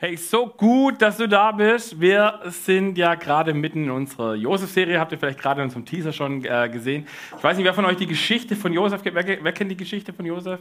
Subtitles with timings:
[0.00, 2.00] Hey, so gut, dass du da bist.
[2.00, 5.00] Wir sind ja gerade mitten in unserer Josef-Serie.
[5.00, 7.04] Habt ihr vielleicht gerade in unserem Teaser schon äh, gesehen.
[7.36, 9.16] Ich weiß nicht, wer von euch die Geschichte von Josef kennt.
[9.16, 10.60] Wer, wer kennt die Geschichte von Josef?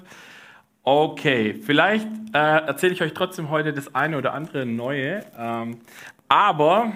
[0.81, 5.23] Okay, vielleicht äh, erzähle ich euch trotzdem heute das eine oder andere Neue.
[5.37, 5.81] Ähm,
[6.27, 6.93] aber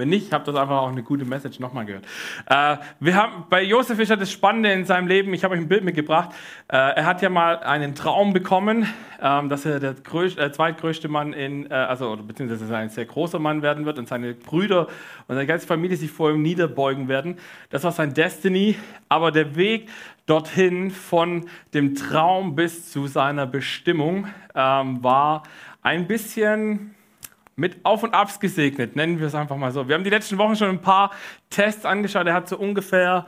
[0.00, 2.04] wenn nicht, habt ihr einfach auch eine gute Message nochmal gehört.
[2.46, 5.68] Äh, wir haben, bei Josef ist das Spannende in seinem Leben, ich habe euch ein
[5.68, 6.30] Bild mitgebracht.
[6.68, 8.86] Äh, er hat ja mal einen Traum bekommen,
[9.22, 13.38] ähm, dass er der größte, äh, zweitgrößte Mann in, äh, also beziehungsweise ein sehr großer
[13.38, 14.86] Mann werden wird und seine Brüder
[15.28, 17.36] und seine ganze Familie sich vor ihm niederbeugen werden.
[17.68, 18.76] Das war sein Destiny,
[19.08, 19.90] aber der Weg
[20.24, 25.42] dorthin von dem Traum bis zu seiner Bestimmung ähm, war
[25.82, 26.94] ein bisschen
[27.60, 29.86] mit Auf und Abs gesegnet, nennen wir es einfach mal so.
[29.86, 31.10] Wir haben die letzten Wochen schon ein paar
[31.50, 32.26] Tests angeschaut.
[32.26, 33.26] Er hat so ungefähr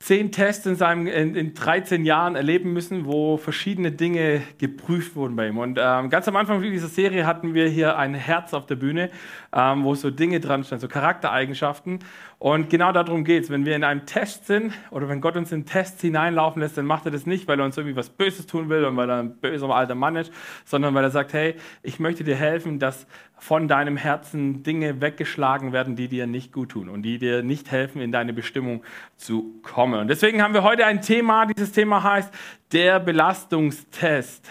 [0.00, 5.36] zehn Tests in, seinem, in, in 13 Jahren erleben müssen, wo verschiedene Dinge geprüft wurden
[5.36, 5.58] bei ihm.
[5.58, 9.10] Und ähm, ganz am Anfang dieser Serie hatten wir hier ein Herz auf der Bühne,
[9.52, 11.98] ähm, wo so Dinge dran standen, so Charaktereigenschaften.
[12.38, 13.50] Und genau darum geht es.
[13.50, 16.86] Wenn wir in einem Test sind oder wenn Gott uns in Tests hineinlaufen lässt, dann
[16.86, 19.18] macht er das nicht, weil er uns irgendwie was Böses tun will und weil er
[19.18, 20.32] ein böser alter Mann ist,
[20.64, 23.06] sondern weil er sagt, hey, ich möchte dir helfen, dass
[23.40, 27.70] von deinem Herzen Dinge weggeschlagen werden, die dir nicht gut tun und die dir nicht
[27.70, 28.84] helfen, in deine Bestimmung
[29.16, 29.98] zu kommen.
[29.98, 31.46] Und deswegen haben wir heute ein Thema.
[31.46, 32.32] Dieses Thema heißt
[32.72, 34.46] der Belastungstest.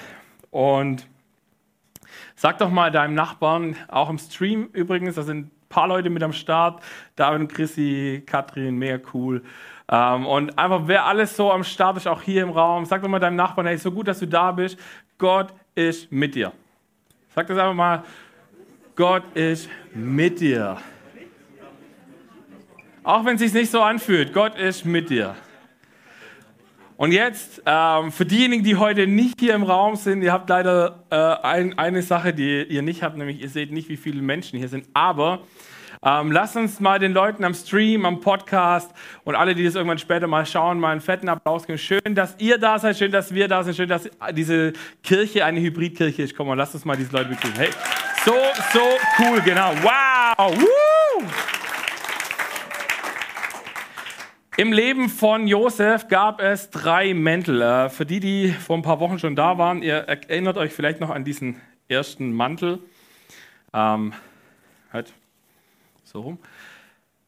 [0.50, 1.08] Und
[2.36, 6.24] sag doch mal deinem Nachbarn, auch im Stream übrigens, da sind ein paar Leute mit
[6.24, 6.82] am Start,
[7.16, 9.44] David und Chrissy, Katrin, mega cool.
[9.88, 13.08] Ähm, und einfach, wer alles so am Start ist, auch hier im Raum, sag doch
[13.08, 14.80] mal deinem Nachbarn, hey, so gut, dass du da bist.
[15.20, 16.52] Gott ist mit dir.
[17.36, 18.04] Sag das einfach mal
[19.00, 20.76] Gott ist mit dir.
[23.02, 25.38] Auch wenn es sich nicht so anfühlt, Gott ist mit dir.
[26.98, 31.06] Und jetzt, ähm, für diejenigen, die heute nicht hier im Raum sind, ihr habt leider
[31.12, 34.60] äh, ein, eine Sache, die ihr nicht habt, nämlich ihr seht nicht, wie viele Menschen
[34.60, 34.86] hier sind.
[34.94, 35.44] Aber
[36.04, 38.92] ähm, lasst uns mal den Leuten am Stream, am Podcast
[39.24, 41.80] und alle, die das irgendwann später mal schauen, mal einen fetten Applaus geben.
[41.80, 45.62] Schön, dass ihr da seid, schön, dass wir da sind, schön, dass diese Kirche eine
[45.62, 46.36] Hybridkirche ist.
[46.36, 47.56] Komm mal, lasst uns mal diese Leute begrüßen.
[47.56, 47.70] Hey.
[48.26, 48.36] So,
[48.74, 49.74] so cool, genau.
[49.82, 50.54] Wow!
[50.60, 51.26] Woo!
[54.58, 57.62] Im Leben von Josef gab es drei Mäntel.
[57.62, 61.00] Äh, für die, die vor ein paar Wochen schon da waren, ihr erinnert euch vielleicht
[61.00, 62.80] noch an diesen ersten Mantel.
[63.74, 64.12] Ähm,
[64.92, 65.14] halt
[66.04, 66.40] so rum.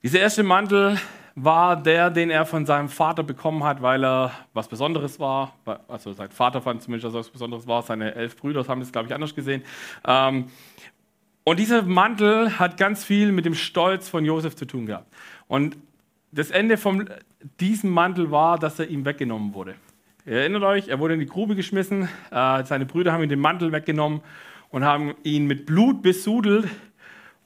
[0.03, 0.99] Dieser erste Mantel
[1.35, 5.53] war der, den er von seinem Vater bekommen hat, weil er was Besonderes war.
[5.87, 7.81] Also sein Vater fand zumindest, dass er was Besonderes war.
[7.83, 9.63] Seine elf Brüder haben das, glaube ich, anders gesehen.
[10.05, 10.45] Ähm,
[11.43, 15.11] und dieser Mantel hat ganz viel mit dem Stolz von Josef zu tun gehabt.
[15.47, 15.77] Und
[16.31, 17.09] das Ende von
[17.59, 19.75] diesem Mantel war, dass er ihm weggenommen wurde.
[20.25, 23.39] Ihr erinnert euch, er wurde in die Grube geschmissen, äh, seine Brüder haben ihm den
[23.39, 24.21] Mantel weggenommen
[24.69, 26.67] und haben ihn mit Blut besudelt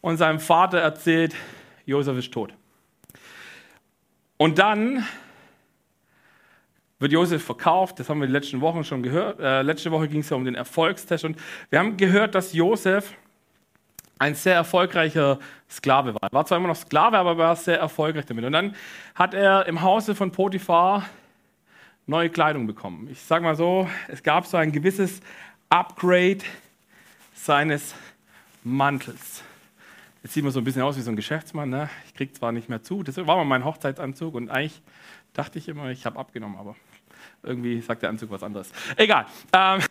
[0.01, 1.33] und seinem Vater erzählt,
[1.85, 2.53] Josef ist tot.
[4.37, 5.05] Und dann
[6.99, 9.39] wird Josef verkauft, das haben wir die letzten Wochen schon gehört.
[9.39, 11.37] Äh, letzte Woche ging es ja um den Erfolgstest und
[11.69, 13.13] wir haben gehört, dass Josef
[14.17, 16.23] ein sehr erfolgreicher Sklave war.
[16.23, 18.45] Er war zwar immer noch Sklave, aber er war sehr erfolgreich damit.
[18.45, 18.75] Und dann
[19.13, 21.05] hat er im Hause von Potiphar
[22.07, 23.09] neue Kleidung bekommen.
[23.11, 25.19] Ich sage mal so, es gab so ein gewisses
[25.69, 26.39] Upgrade
[27.33, 27.93] seines
[28.63, 29.43] Mantels.
[30.25, 31.69] Jetzt sieht man so ein bisschen aus wie so ein Geschäftsmann.
[31.69, 31.87] Ne?
[32.07, 34.81] Ich kriege zwar nicht mehr zu, das war mal mein Hochzeitsanzug und eigentlich
[35.33, 36.75] dachte ich immer, ich habe abgenommen, aber
[37.43, 38.71] irgendwie sagt der Anzug was anderes.
[38.95, 39.27] Egal.
[39.53, 39.81] Ähm,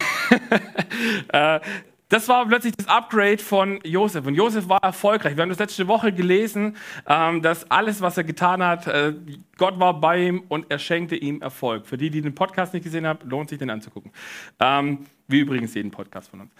[1.28, 1.60] äh,
[2.08, 4.26] das war plötzlich das Upgrade von Josef.
[4.26, 5.36] Und Josef war erfolgreich.
[5.36, 9.14] Wir haben das letzte Woche gelesen, ähm, dass alles, was er getan hat, äh,
[9.56, 11.86] Gott war bei ihm und er schenkte ihm Erfolg.
[11.86, 14.10] Für die, die den Podcast nicht gesehen haben, lohnt sich den anzugucken.
[14.58, 16.52] Ähm, wie übrigens jeden Podcast von uns.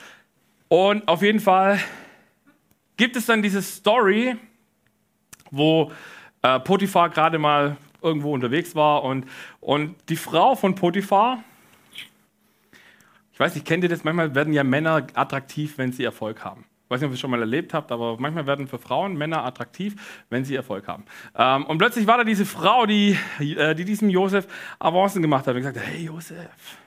[0.68, 1.80] Und auf jeden Fall
[2.96, 4.36] gibt es dann diese Story,
[5.50, 5.92] wo
[6.42, 9.26] äh, Potiphar gerade mal irgendwo unterwegs war und,
[9.60, 11.42] und die Frau von Potiphar,
[13.32, 14.04] ich weiß nicht, kennt ihr das?
[14.04, 16.66] Manchmal werden ja Männer attraktiv, wenn sie Erfolg haben.
[16.84, 19.16] Ich weiß nicht, ob ihr es schon mal erlebt habt, aber manchmal werden für Frauen
[19.16, 21.04] Männer attraktiv, wenn sie Erfolg haben.
[21.34, 24.46] Ähm, und plötzlich war da diese Frau, die, äh, die diesem Josef
[24.78, 26.78] Avancen gemacht hat und gesagt hat, hey Josef,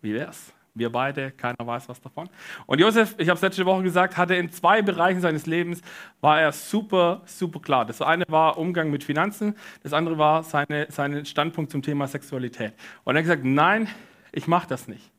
[0.00, 0.54] wie wär's?
[0.78, 2.28] Wir beide, keiner weiß was davon.
[2.66, 5.82] Und Josef, ich habe es letzte Woche gesagt, hatte in zwei Bereichen seines Lebens,
[6.20, 7.84] war er super, super klar.
[7.84, 12.74] Das eine war Umgang mit Finanzen, das andere war seine, sein Standpunkt zum Thema Sexualität.
[13.04, 13.88] Und er hat gesagt, nein,
[14.32, 15.10] ich mache das nicht.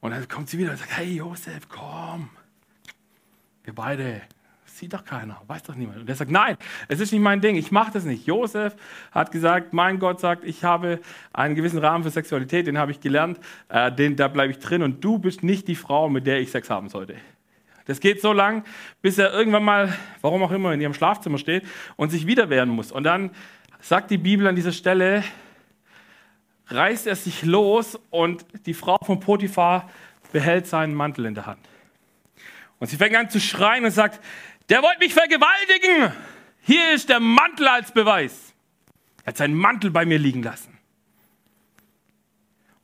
[0.00, 2.30] Und dann kommt sie wieder und sagt, hey Josef, komm.
[3.64, 4.22] Wir beide
[4.76, 6.00] Sieht doch keiner, weiß doch niemand.
[6.00, 8.26] Und er sagt, nein, es ist nicht mein Ding, ich mache das nicht.
[8.26, 8.76] Josef
[9.10, 11.00] hat gesagt, mein Gott sagt, ich habe
[11.32, 13.40] einen gewissen Rahmen für Sexualität, den habe ich gelernt,
[13.70, 16.50] äh, den, da bleibe ich drin und du bist nicht die Frau, mit der ich
[16.50, 17.14] Sex haben sollte.
[17.86, 18.64] Das geht so lang,
[19.00, 21.64] bis er irgendwann mal, warum auch immer, in ihrem Schlafzimmer steht
[21.96, 22.92] und sich wieder wehren muss.
[22.92, 23.30] Und dann
[23.80, 25.24] sagt die Bibel an dieser Stelle,
[26.66, 29.88] reißt er sich los und die Frau von Potiphar
[30.32, 31.66] behält seinen Mantel in der Hand.
[32.78, 34.20] Und sie fängt an zu schreien und sagt,
[34.68, 36.12] der wollte mich vergewaltigen.
[36.60, 38.54] Hier ist der Mantel als Beweis.
[39.22, 40.76] Er hat seinen Mantel bei mir liegen lassen.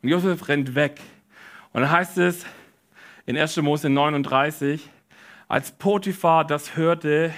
[0.03, 1.01] Und Josef rennt weg.
[1.73, 2.45] Und dann heißt es
[3.27, 3.57] in 1.
[3.59, 4.89] Mose 39,
[5.49, 7.33] als Potiphar das hörte,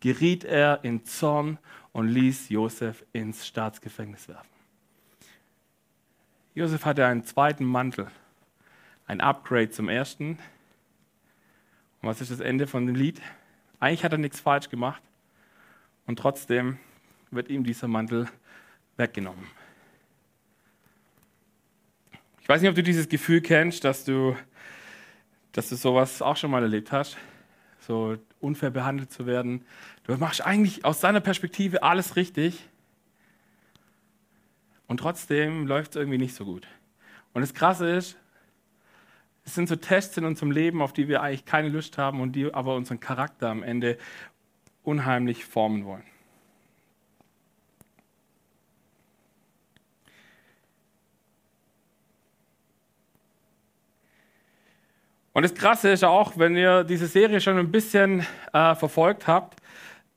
[0.00, 1.58] geriet er in Zorn
[1.92, 4.48] und ließ Josef ins Staatsgefängnis werfen.
[6.54, 8.10] Josef hatte einen zweiten Mantel,
[9.06, 10.38] ein Upgrade zum ersten.
[12.00, 13.22] Und was ist das Ende von dem Lied?
[13.82, 15.02] Eigentlich hat er nichts falsch gemacht
[16.06, 16.78] und trotzdem
[17.32, 18.28] wird ihm dieser Mantel
[18.96, 19.44] weggenommen.
[22.40, 24.36] Ich weiß nicht, ob du dieses Gefühl kennst, dass du,
[25.50, 27.16] dass du sowas auch schon mal erlebt hast,
[27.80, 29.64] so unfair behandelt zu werden.
[30.04, 32.68] Du machst eigentlich aus seiner Perspektive alles richtig
[34.86, 36.68] und trotzdem läuft es irgendwie nicht so gut.
[37.32, 38.16] Und das Krasse ist,
[39.44, 42.32] es sind so Tests in unserem Leben, auf die wir eigentlich keine Lust haben und
[42.32, 43.98] die aber unseren Charakter am Ende
[44.82, 46.04] unheimlich formen wollen.
[55.32, 59.60] Und das Krasse ist auch, wenn ihr diese Serie schon ein bisschen äh, verfolgt habt,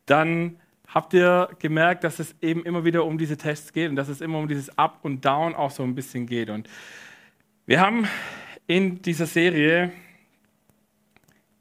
[0.05, 4.09] dann habt ihr gemerkt, dass es eben immer wieder um diese Tests geht und dass
[4.09, 6.49] es immer um dieses Up und Down auch so ein bisschen geht.
[6.49, 6.69] Und
[7.65, 8.07] wir haben
[8.67, 9.91] in dieser Serie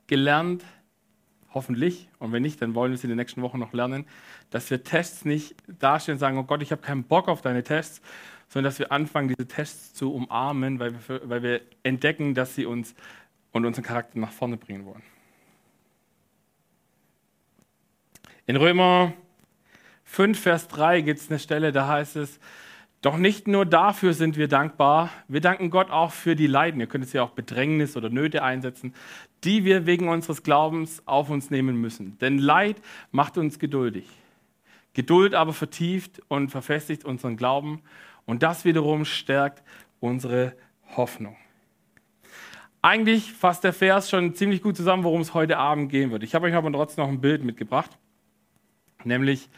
[0.07, 0.65] gelernt,
[1.53, 4.07] hoffentlich, und wenn nicht, dann wollen wir es in den nächsten Wochen noch lernen,
[4.51, 7.63] dass wir Tests nicht dastehen und sagen, oh Gott, ich habe keinen Bock auf deine
[7.63, 8.01] Tests,
[8.49, 12.67] sondern dass wir anfangen, diese Tests zu umarmen, weil wir, weil wir entdecken, dass sie
[12.67, 12.95] uns
[13.53, 15.03] und unseren Charakter nach vorne bringen wollen.
[18.47, 19.15] In Römer
[20.05, 22.39] 5, Vers 3 gibt es eine Stelle, da heißt es,
[23.05, 26.87] doch nicht nur dafür sind wir dankbar, wir danken Gott auch für die Leiden, ihr
[26.87, 28.95] könnt es ja auch Bedrängnis oder Nöte einsetzen,
[29.45, 32.17] die wir wegen unseres Glaubens auf uns nehmen müssen.
[32.19, 32.81] Denn Leid
[33.11, 34.09] macht uns geduldig.
[34.95, 37.83] Geduld aber vertieft und verfestigt unseren Glauben
[38.25, 39.63] und das wiederum stärkt
[40.01, 40.55] unsere
[40.97, 41.37] Hoffnung.
[42.81, 46.23] Eigentlich fasst der Vers schon ziemlich gut zusammen, worum es heute Abend gehen wird.
[46.23, 47.99] Ich habe euch aber trotzdem noch ein Bild mitgebracht,
[49.05, 49.51] nämlich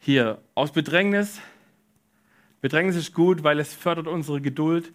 [0.00, 1.40] hier aus Bedrängnis
[2.60, 4.92] Bedrängnis ist gut, weil es fördert unsere Geduld.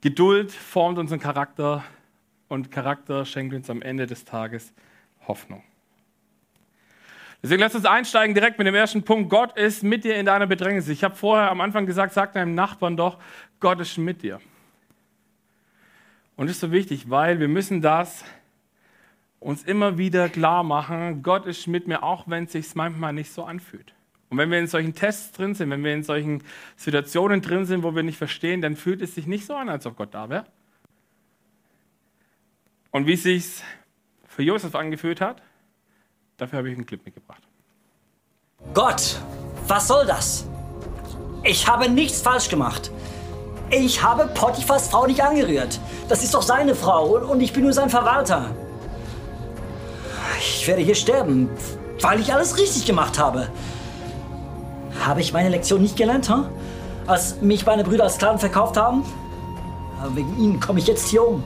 [0.00, 1.84] Geduld formt unseren Charakter
[2.48, 4.72] und Charakter schenkt uns am Ende des Tages
[5.26, 5.62] Hoffnung.
[7.42, 9.30] Deswegen lass uns einsteigen direkt mit dem ersten Punkt.
[9.30, 10.88] Gott ist mit dir in deiner Bedrängnis.
[10.88, 13.18] Ich habe vorher am Anfang gesagt, sag deinem Nachbarn doch,
[13.60, 14.40] Gott ist mit dir.
[16.36, 18.24] Und das ist so wichtig, weil wir müssen das
[19.38, 21.22] uns immer wieder klar machen.
[21.22, 23.94] Gott ist mit mir, auch wenn es sich manchmal nicht so anfühlt.
[24.30, 26.42] Und wenn wir in solchen Tests drin sind, wenn wir in solchen
[26.76, 29.86] Situationen drin sind, wo wir nicht verstehen, dann fühlt es sich nicht so an, als
[29.86, 30.44] ob Gott da wäre.
[32.90, 33.62] Und wie es sich
[34.26, 35.42] für Josef angefühlt hat,
[36.36, 37.42] dafür habe ich einen Clip mitgebracht.
[38.74, 39.20] Gott,
[39.66, 40.46] was soll das?
[41.44, 42.90] Ich habe nichts falsch gemacht.
[43.70, 45.78] Ich habe Potiphas Frau nicht angerührt.
[46.08, 48.54] Das ist doch seine Frau und ich bin nur sein Verwalter.
[50.38, 51.50] Ich werde hier sterben,
[52.00, 53.50] weil ich alles richtig gemacht habe.
[55.04, 56.44] Habe ich meine Lektion nicht gelernt, huh?
[57.06, 59.02] als mich meine Brüder als Sklaven verkauft haben?
[60.00, 61.42] Aber wegen ihnen komme ich jetzt hier um.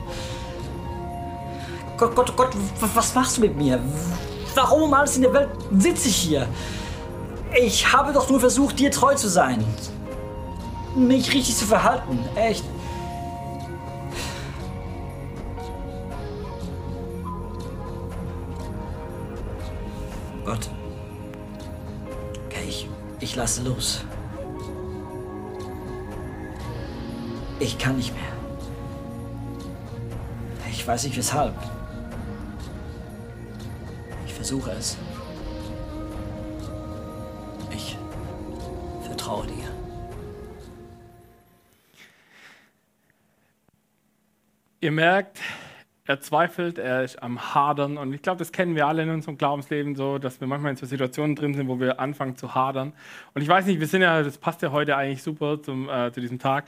[1.97, 2.49] Gott, Gott, Gott,
[2.93, 3.79] was machst du mit mir?
[4.55, 6.47] Warum um alles in der Welt sitze ich hier?
[7.59, 9.63] Ich habe doch nur versucht, dir treu zu sein.
[10.95, 12.19] Mich richtig zu verhalten.
[12.35, 12.63] Echt.
[23.23, 24.03] Ich lasse los.
[27.57, 28.33] Ich kann nicht mehr.
[30.69, 31.55] Ich weiß nicht weshalb.
[34.25, 34.97] Ich versuche es.
[37.71, 37.97] Ich
[39.07, 39.69] vertraue dir.
[44.81, 45.39] Ihr merkt,
[46.05, 47.97] er zweifelt, er ist am Hadern.
[47.97, 50.77] Und ich glaube, das kennen wir alle in unserem Glaubensleben so, dass wir manchmal in
[50.77, 52.93] so Situationen drin sind, wo wir anfangen zu hadern.
[53.33, 56.11] Und ich weiß nicht, wir sind ja, das passt ja heute eigentlich super zum, äh,
[56.11, 56.65] zu diesem Tag.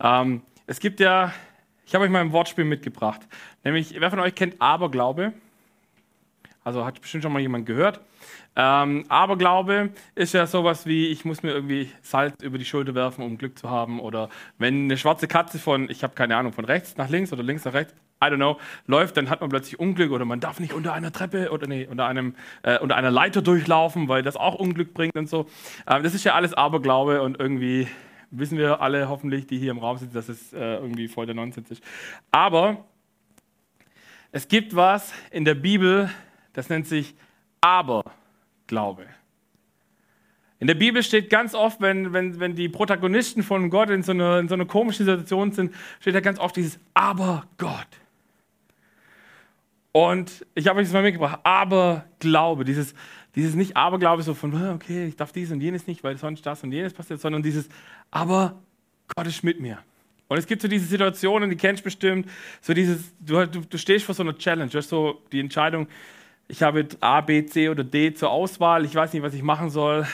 [0.00, 1.32] Ähm, es gibt ja,
[1.84, 3.20] ich habe euch mal ein Wortspiel mitgebracht.
[3.62, 5.34] Nämlich, wer von euch kennt Aberglaube?
[6.64, 8.00] Also hat bestimmt schon mal jemand gehört.
[8.56, 13.22] Ähm, Aberglaube ist ja sowas wie, ich muss mir irgendwie Salz über die Schulter werfen,
[13.22, 14.00] um Glück zu haben.
[14.00, 17.42] Oder wenn eine schwarze Katze von, ich habe keine Ahnung, von rechts nach links oder
[17.42, 20.58] links nach rechts, I don't know, läuft, dann hat man plötzlich Unglück oder man darf
[20.58, 24.36] nicht unter einer Treppe oder nee, unter, einem, äh, unter einer Leiter durchlaufen, weil das
[24.36, 25.46] auch Unglück bringt und so.
[25.86, 27.86] Ähm, das ist ja alles Aberglaube und irgendwie
[28.30, 31.36] wissen wir alle hoffentlich, die hier im Raum sitzen, dass es äh, irgendwie voll der
[31.36, 31.82] Nonsens ist.
[32.32, 32.84] Aber
[34.32, 36.10] es gibt was in der Bibel,
[36.52, 37.14] das nennt sich
[37.60, 39.06] Aberglaube.
[40.60, 44.10] In der Bibel steht ganz oft, wenn, wenn, wenn die Protagonisten von Gott in so,
[44.10, 47.86] einer, in so einer komischen Situation sind, steht da ganz oft dieses Aber Gott.
[49.92, 52.94] Und ich habe euch das mal mitgebracht, Aberglaube, dieses,
[53.34, 56.44] dieses nicht Aberglaube so von, ah, okay, ich darf dies und jenes nicht, weil sonst
[56.44, 57.68] das und jenes passiert, sondern dieses,
[58.10, 58.60] aber
[59.16, 59.78] Gott ist mit mir.
[60.28, 62.28] Und es gibt so diese Situationen, die kennst du bestimmt,
[62.60, 65.88] so dieses, du, du, du stehst vor so einer Challenge, du hast so die Entscheidung,
[66.48, 69.70] ich habe A, B, C oder D zur Auswahl, ich weiß nicht, was ich machen
[69.70, 70.06] soll.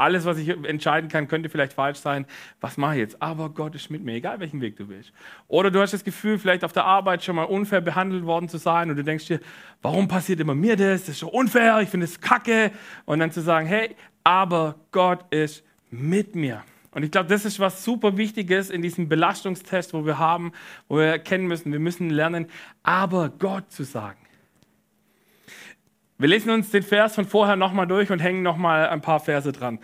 [0.00, 2.26] Alles, was ich entscheiden kann, könnte vielleicht falsch sein.
[2.60, 3.22] Was mache ich jetzt?
[3.22, 5.12] Aber Gott ist mit mir, egal welchen Weg du willst.
[5.46, 8.58] Oder du hast das Gefühl, vielleicht auf der Arbeit schon mal unfair behandelt worden zu
[8.58, 9.40] sein und du denkst dir,
[9.82, 11.02] warum passiert immer mir das?
[11.02, 12.72] Das ist so unfair, ich finde es kacke.
[13.04, 16.62] Und dann zu sagen, hey, aber Gott ist mit mir.
[16.92, 20.52] Und ich glaube, das ist was super Wichtiges in diesem Belastungstest, wo wir haben,
[20.88, 22.46] wo wir erkennen müssen, wir müssen lernen,
[22.82, 24.18] aber Gott zu sagen.
[26.20, 29.50] Wir lesen uns den Vers von vorher nochmal durch und hängen nochmal ein paar Verse
[29.52, 29.78] dran.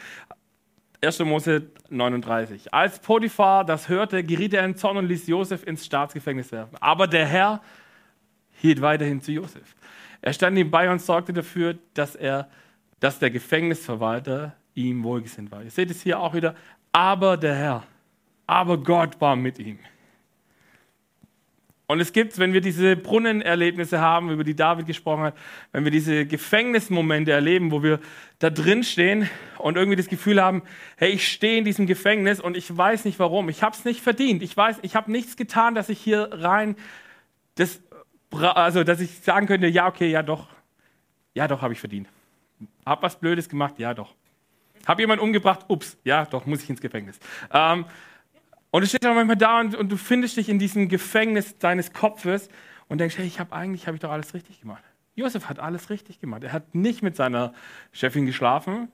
[1.02, 1.21] 1.
[1.21, 2.75] Mose 39.
[2.75, 6.76] Als Potiphar das hörte, geriet er in Zorn und ließ Josef ins Staatsgefängnis werfen.
[6.78, 7.62] Aber der Herr
[8.52, 9.75] hielt weiterhin zu Josef.
[10.21, 12.50] Er stand ihm bei und sorgte dafür, dass, er,
[13.00, 15.62] dass der Gefängnisverwalter ihm wohlgesinnt war.
[15.62, 16.55] Ihr seht es hier auch wieder.
[16.93, 17.83] Aber der Herr,
[18.47, 19.78] aber Gott war mit ihm.
[21.88, 25.37] Und es gibt, wenn wir diese Brunnenerlebnisse haben, über die David gesprochen hat,
[25.71, 28.00] wenn wir diese Gefängnismomente erleben, wo wir
[28.40, 30.62] da drin stehen und irgendwie das Gefühl haben,
[30.97, 34.00] hey, ich stehe in diesem Gefängnis und ich weiß nicht warum, ich habe es nicht
[34.00, 36.75] verdient, ich weiß, ich habe nichts getan, dass ich hier rein,
[37.55, 37.81] das,
[38.33, 40.49] also dass ich sagen könnte, ja, okay, ja doch,
[41.35, 42.09] ja doch, habe ich verdient.
[42.85, 44.14] Hab was Blödes gemacht, ja doch.
[44.87, 47.19] Hab jemanden umgebracht, ups, ja doch, muss ich ins Gefängnis.
[47.52, 47.85] Ähm,
[48.76, 51.95] und du stehst auch manchmal da und, und, du findest dich in diesem Gefängnis deines
[51.95, 52.50] Kopfes
[52.88, 54.85] und denkst, hey, ich habe eigentlich habe ich doch alles richtig gemacht.
[55.14, 56.45] Josef hat alles richtig gemacht.
[56.45, 57.54] Er hat nicht mit seiner
[57.92, 58.92] Chefin geschlafen.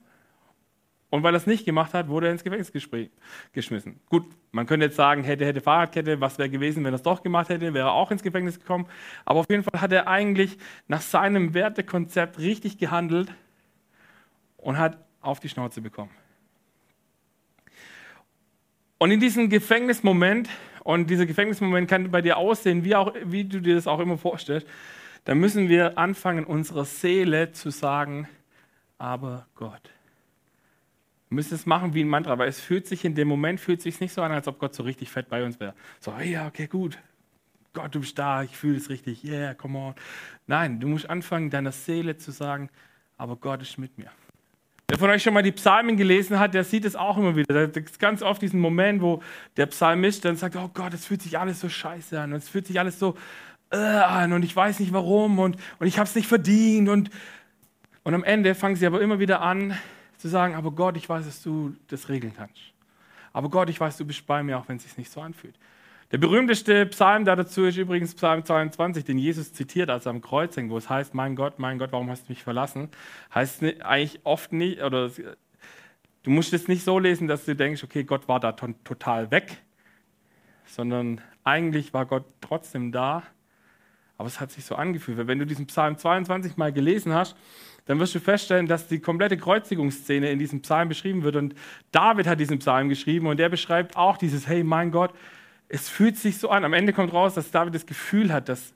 [1.11, 2.71] Und weil er es nicht gemacht hat, wurde er ins Gefängnis
[3.53, 3.99] geschmissen.
[4.09, 7.25] Gut, man könnte jetzt sagen, hätte, hätte Fahrradkette, was wäre gewesen, wenn er es doch
[7.25, 8.87] gemacht hätte, wäre er auch ins Gefängnis gekommen.
[9.25, 13.35] Aber auf jeden Fall hat er eigentlich nach seinem Wertekonzept richtig gehandelt
[14.59, 16.13] und hat auf die Schnauze bekommen.
[19.03, 20.49] Und in diesem Gefängnismoment,
[20.85, 24.17] und dieser Gefängnismoment kann bei dir aussehen, wie, auch, wie du dir das auch immer
[24.17, 24.65] vorstellst,
[25.25, 28.29] da müssen wir anfangen, unserer Seele zu sagen,
[28.99, 29.91] aber Gott.
[31.29, 33.83] Wir müssen es machen wie ein Mantra, weil es fühlt sich in dem Moment fühlt
[33.83, 35.75] sich nicht so an, als ob Gott so richtig fett bei uns wäre.
[35.99, 36.97] So, ja, okay, gut.
[37.73, 39.95] Gott, du bist da, ich fühle es richtig, yeah, come on.
[40.47, 42.71] Nein, du musst anfangen, deiner Seele zu sagen,
[43.17, 44.13] aber Gott ist mit mir.
[44.93, 47.67] Wer von euch schon mal die Psalmen gelesen hat, der sieht es auch immer wieder.
[47.67, 49.23] Da ist ganz oft diesen Moment, wo
[49.57, 52.51] der Psalmist dann sagt, oh Gott, es fühlt sich alles so scheiße an und es
[52.51, 53.17] fühlt sich alles so
[53.71, 56.91] äh, an und ich weiß nicht warum und, und ich habe es nicht verdient.
[56.91, 57.09] Und,
[58.03, 59.79] und am Ende fangen sie aber immer wieder an
[60.19, 62.61] zu sagen, aber Gott, ich weiß, dass du das regeln kannst.
[63.33, 65.55] Aber Gott, ich weiß, du bist bei mir, auch wenn es sich nicht so anfühlt.
[66.13, 70.21] Der berühmteste Psalm da dazu ist übrigens Psalm 22, den Jesus zitiert, als er am
[70.21, 72.91] Kreuz hängt, wo es heißt, mein Gott, mein Gott, warum hast du mich verlassen?
[73.35, 78.05] Heißt eigentlich oft nicht, oder du musst es nicht so lesen, dass du denkst, okay,
[78.05, 79.57] Gott war da total weg,
[80.67, 83.23] sondern eigentlich war Gott trotzdem da,
[84.19, 85.17] aber es hat sich so angefühlt.
[85.17, 87.39] Weil wenn du diesen Psalm 22 mal gelesen hast,
[87.87, 91.37] dann wirst du feststellen, dass die komplette Kreuzigungsszene in diesem Psalm beschrieben wird.
[91.37, 91.55] Und
[91.91, 95.15] David hat diesen Psalm geschrieben und der beschreibt auch dieses, hey, mein Gott,
[95.73, 96.67] es fühlt sich so an.
[96.67, 98.75] Am Ende kommt raus, dass David das Gefühl hat, dass,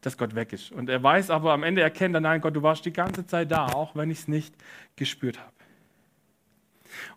[0.00, 0.70] dass Gott weg ist.
[0.70, 3.50] Und er weiß aber, am Ende erkennt er, nein, Gott, du warst die ganze Zeit
[3.50, 4.54] da, auch wenn ich es nicht
[4.94, 5.50] gespürt habe.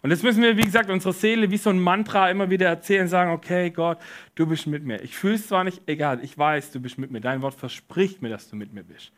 [0.02, 3.08] Und jetzt müssen wir, wie gesagt, unsere Seele wie so ein Mantra immer wieder erzählen,
[3.08, 4.00] sagen, okay, Gott,
[4.34, 5.00] du bist mit mir.
[5.04, 7.22] Ich fühle es zwar nicht, egal, ich weiß, du bist mit mir.
[7.22, 9.12] Dein Wort verspricht mir, dass du mit mir bist.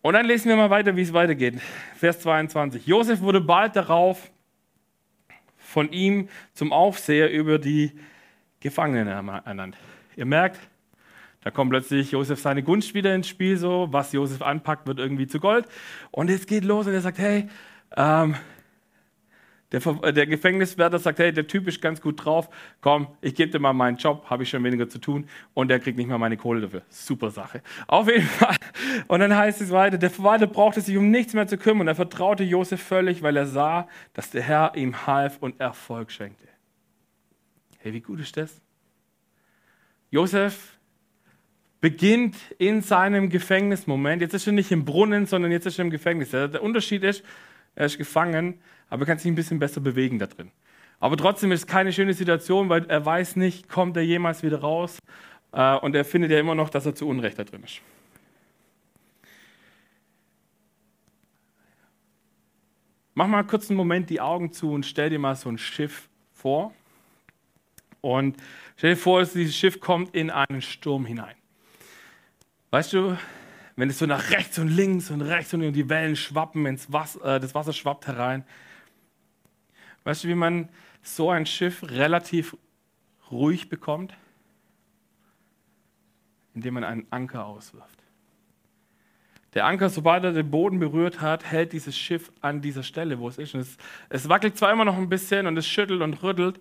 [0.00, 1.60] Und dann lesen wir mal weiter, wie es weitergeht.
[1.96, 2.86] Vers 22.
[2.86, 4.30] Josef wurde bald darauf
[5.58, 7.90] von ihm zum Aufseher über die
[8.60, 9.76] Gefangenen ernannt.
[10.16, 10.58] Ihr merkt,
[11.42, 15.26] da kommt plötzlich Josef seine Gunst wieder ins Spiel, so was Josef anpackt, wird irgendwie
[15.26, 15.66] zu Gold.
[16.10, 17.48] Und jetzt geht los und er sagt, hey,
[17.96, 18.34] ähm,
[19.72, 22.48] Der, äh, der, Gefängniswärter sagt, hey, der Typ ist ganz gut drauf,
[22.80, 25.80] komm, ich gebe dir mal meinen Job, habe ich schon weniger zu tun und der
[25.80, 26.82] kriegt nicht mal meine Kohle dafür.
[26.88, 27.62] Super Sache.
[27.88, 28.54] Auf jeden Fall.
[29.08, 31.88] Und dann heißt es weiter, der Verwalter brauchte sich um nichts mehr zu kümmern.
[31.88, 36.46] Er vertraute Josef völlig, weil er sah, dass der Herr ihm half und Erfolg schenkte.
[37.86, 38.60] Hey, wie gut ist das?
[40.10, 40.76] Josef
[41.80, 44.22] beginnt in seinem Gefängnismoment.
[44.22, 46.32] Jetzt ist er nicht im Brunnen, sondern jetzt ist er im Gefängnis.
[46.32, 47.22] Der Unterschied ist,
[47.76, 50.50] er ist gefangen, aber er kann sich ein bisschen besser bewegen da drin.
[50.98, 54.62] Aber trotzdem ist es keine schöne Situation, weil er weiß nicht, kommt er jemals wieder
[54.62, 54.98] raus.
[55.52, 57.82] Äh, und er findet ja immer noch, dass er zu Unrecht da drin ist.
[63.14, 66.08] Mach mal kurz einen Moment die Augen zu und stell dir mal so ein Schiff
[66.32, 66.74] vor.
[68.06, 68.36] Und
[68.76, 71.34] stell dir vor, dieses Schiff kommt in einen Sturm hinein.
[72.70, 73.18] Weißt du,
[73.74, 77.36] wenn es so nach rechts und links und rechts und die Wellen schwappen, ins Wasser,
[77.36, 78.44] äh, das Wasser schwappt herein.
[80.04, 80.68] Weißt du, wie man
[81.02, 82.56] so ein Schiff relativ
[83.32, 84.14] ruhig bekommt?
[86.54, 88.04] Indem man einen Anker auswirft.
[89.54, 93.28] Der Anker, sobald er den Boden berührt hat, hält dieses Schiff an dieser Stelle, wo
[93.28, 93.56] es ist.
[93.56, 93.76] Es,
[94.10, 96.60] es, wackelt zwar immer noch ein bisschen und es schüttelt und rüttelt,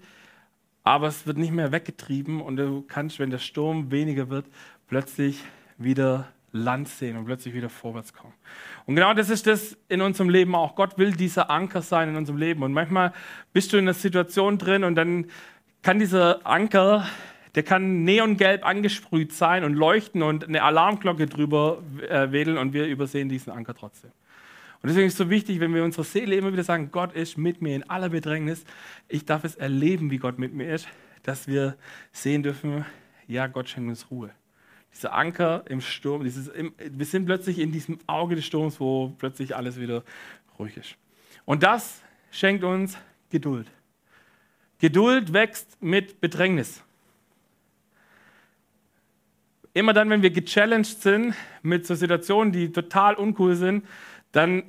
[0.85, 4.45] aber es wird nicht mehr weggetrieben und du kannst, wenn der Sturm weniger wird,
[4.87, 5.43] plötzlich
[5.77, 8.33] wieder Land sehen und plötzlich wieder vorwärts kommen.
[8.85, 10.75] Und genau das ist das in unserem Leben auch.
[10.75, 12.63] Gott will dieser Anker sein in unserem Leben.
[12.63, 13.13] Und manchmal
[13.51, 15.25] bist du in einer Situation drin und dann
[15.81, 17.05] kann dieser Anker,
[17.55, 22.85] der kann neongelb angesprüht sein und leuchten und eine Alarmglocke drüber äh, wedeln und wir
[22.85, 24.11] übersehen diesen Anker trotzdem.
[24.81, 27.37] Und deswegen ist es so wichtig, wenn wir unserer Seele immer wieder sagen, Gott ist
[27.37, 28.65] mit mir in aller Bedrängnis,
[29.07, 30.87] ich darf es erleben, wie Gott mit mir ist,
[31.23, 31.75] dass wir
[32.11, 32.85] sehen dürfen,
[33.27, 34.31] ja, Gott schenkt uns Ruhe
[34.95, 39.55] dieser Anker im Sturm, dieses, wir sind plötzlich in diesem Auge des Sturms, wo plötzlich
[39.55, 40.03] alles wieder
[40.57, 40.95] ruhig ist.
[41.43, 42.01] Und das
[42.31, 42.97] schenkt uns
[43.29, 43.67] Geduld.
[44.79, 46.81] Geduld wächst mit Bedrängnis.
[49.73, 53.85] Immer dann, wenn wir gechallenged sind mit so Situationen, die total uncool sind,
[54.35, 54.63] dann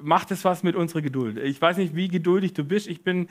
[0.00, 1.38] macht es was mit unserer Geduld.
[1.38, 2.86] Ich weiß nicht, wie geduldig du bist.
[2.88, 3.28] Ich bin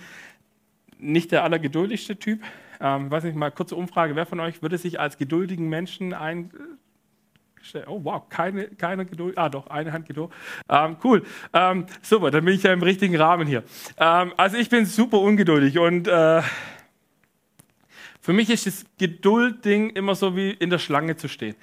[0.98, 2.41] nicht der allergeduldigste Typ.
[2.81, 4.15] Ähm, weiß nicht, mal kurze Umfrage.
[4.15, 6.67] Wer von euch würde sich als geduldigen Menschen einstellen?
[7.88, 9.38] Oh, wow, keine, keine Geduld.
[9.38, 10.31] Ah, doch, eine Hand Geduld.
[10.69, 11.24] Ähm, cool.
[11.53, 13.63] Ähm, super, dann bin ich ja im richtigen Rahmen hier.
[13.98, 16.42] Ähm, also, ich bin super ungeduldig und äh,
[18.20, 21.55] für mich ist das Geduldding immer so wie in der Schlange zu stehen.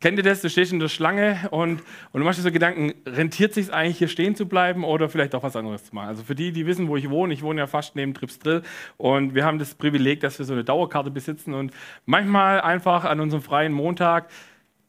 [0.00, 0.40] Kennt ihr das?
[0.40, 1.82] Du stehst in der Schlange und,
[2.12, 5.34] und du machst dir so Gedanken, rentiert sich eigentlich hier stehen zu bleiben oder vielleicht
[5.34, 6.08] auch was anderes zu machen?
[6.08, 8.62] Also für die, die wissen, wo ich wohne, ich wohne ja fast neben Tripsdrill
[8.96, 11.74] und wir haben das Privileg, dass wir so eine Dauerkarte besitzen und
[12.06, 14.30] manchmal einfach an unserem freien Montag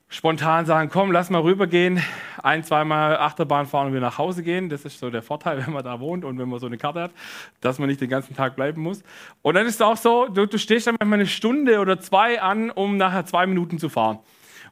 [0.07, 2.01] spontan sagen, komm, lass mal rübergehen,
[2.41, 4.69] ein, zweimal Achterbahn fahren und wir nach Hause gehen.
[4.69, 7.01] Das ist so der Vorteil, wenn man da wohnt und wenn man so eine Karte
[7.01, 7.11] hat,
[7.59, 9.03] dass man nicht den ganzen Tag bleiben muss.
[9.41, 12.41] Und dann ist es auch so, du, du stehst dann manchmal eine Stunde oder zwei
[12.41, 14.19] an, um nachher zwei Minuten zu fahren.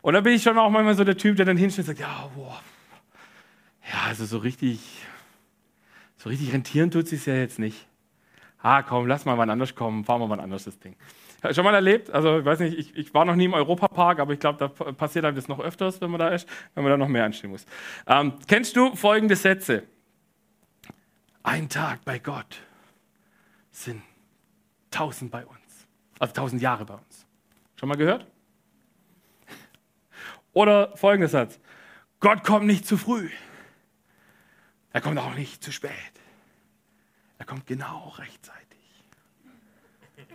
[0.02, 2.00] Und da bin ich schon auch manchmal so der Typ, der dann hinsteht und sagt,
[2.00, 2.62] ja, boah,
[3.92, 4.80] ja, also so richtig,
[6.18, 7.88] so richtig rentieren tut es ja jetzt nicht.
[8.62, 10.96] Ah, komm, lass mal wann anders kommen, fahren wir wann anders das Ding.
[11.52, 12.10] Schon mal erlebt?
[12.12, 14.68] Also, ich weiß nicht, ich, ich war noch nie im Europapark, aber ich glaube, da
[14.68, 17.52] passiert einem das noch öfters, wenn man da ist, wenn man da noch mehr anstehen
[17.52, 17.66] muss.
[18.06, 19.84] Ähm, kennst du folgende Sätze?
[21.42, 22.58] Ein Tag bei Gott
[23.72, 24.02] sind
[24.92, 25.88] tausend bei uns,
[26.20, 27.26] also tausend Jahre bei uns.
[27.78, 28.28] Schon mal gehört?
[30.54, 31.60] Oder folgender Satz.
[32.20, 33.30] Gott kommt nicht zu früh.
[34.92, 35.92] Er kommt auch nicht zu spät.
[37.38, 38.60] Er kommt genau rechtzeitig.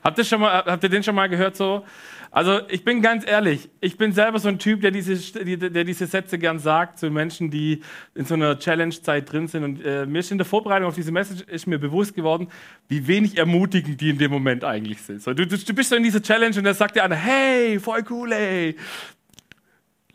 [0.02, 1.84] Habt ihr, schon mal, habt ihr den schon mal gehört so?
[2.30, 5.14] Also ich bin ganz ehrlich, ich bin selber so ein Typ, der diese,
[5.46, 7.80] der diese Sätze gern sagt zu Menschen, die
[8.14, 9.62] in so einer Challenge-Zeit drin sind.
[9.62, 12.48] Und äh, mir ist in der Vorbereitung auf diese Message ist mir bewusst geworden,
[12.88, 15.22] wie wenig ermutigend die in dem Moment eigentlich sind.
[15.22, 18.02] So, du, du, bist so in dieser Challenge und da sagt dir einer, hey, voll
[18.10, 18.76] cool, ey,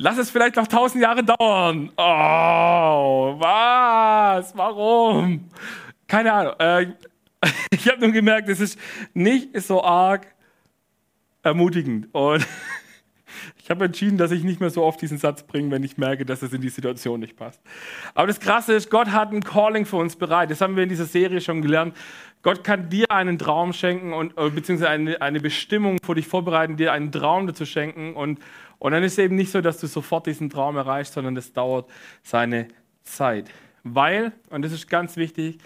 [0.02, 1.92] Lass es vielleicht noch tausend Jahre dauern.
[1.98, 4.56] Oh, was?
[4.56, 5.50] Warum?
[6.08, 6.54] Keine Ahnung.
[6.58, 6.94] Äh,
[7.70, 8.80] ich habe nur gemerkt, es ist
[9.14, 10.34] nicht so arg
[11.44, 12.08] ermutigend.
[12.14, 12.48] Und
[13.70, 16.26] ich habe entschieden, dass ich nicht mehr so oft diesen Satz bringe, wenn ich merke,
[16.26, 17.62] dass es in die Situation nicht passt.
[18.16, 20.50] Aber das Krasse ist, Gott hat ein Calling für uns bereit.
[20.50, 21.96] Das haben wir in dieser Serie schon gelernt.
[22.42, 26.78] Gott kann dir einen Traum schenken und äh, beziehungsweise eine, eine Bestimmung für dich vorbereiten,
[26.78, 28.40] dir einen Traum dazu schenken und
[28.80, 31.52] und dann ist es eben nicht so, dass du sofort diesen Traum erreichst, sondern das
[31.52, 31.90] dauert
[32.24, 32.70] seine
[33.04, 33.52] Zeit.
[33.84, 35.60] Weil, und das ist ganz wichtig,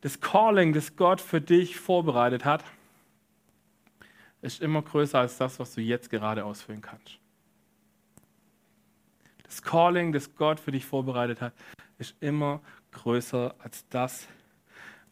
[0.00, 2.64] das Calling, das Gott für dich vorbereitet hat,
[4.40, 7.18] ist immer größer als das, was du jetzt gerade ausführen kannst.
[9.44, 11.52] Das Calling, das Gott für dich vorbereitet hat,
[11.98, 12.60] ist immer
[12.92, 14.26] größer als das,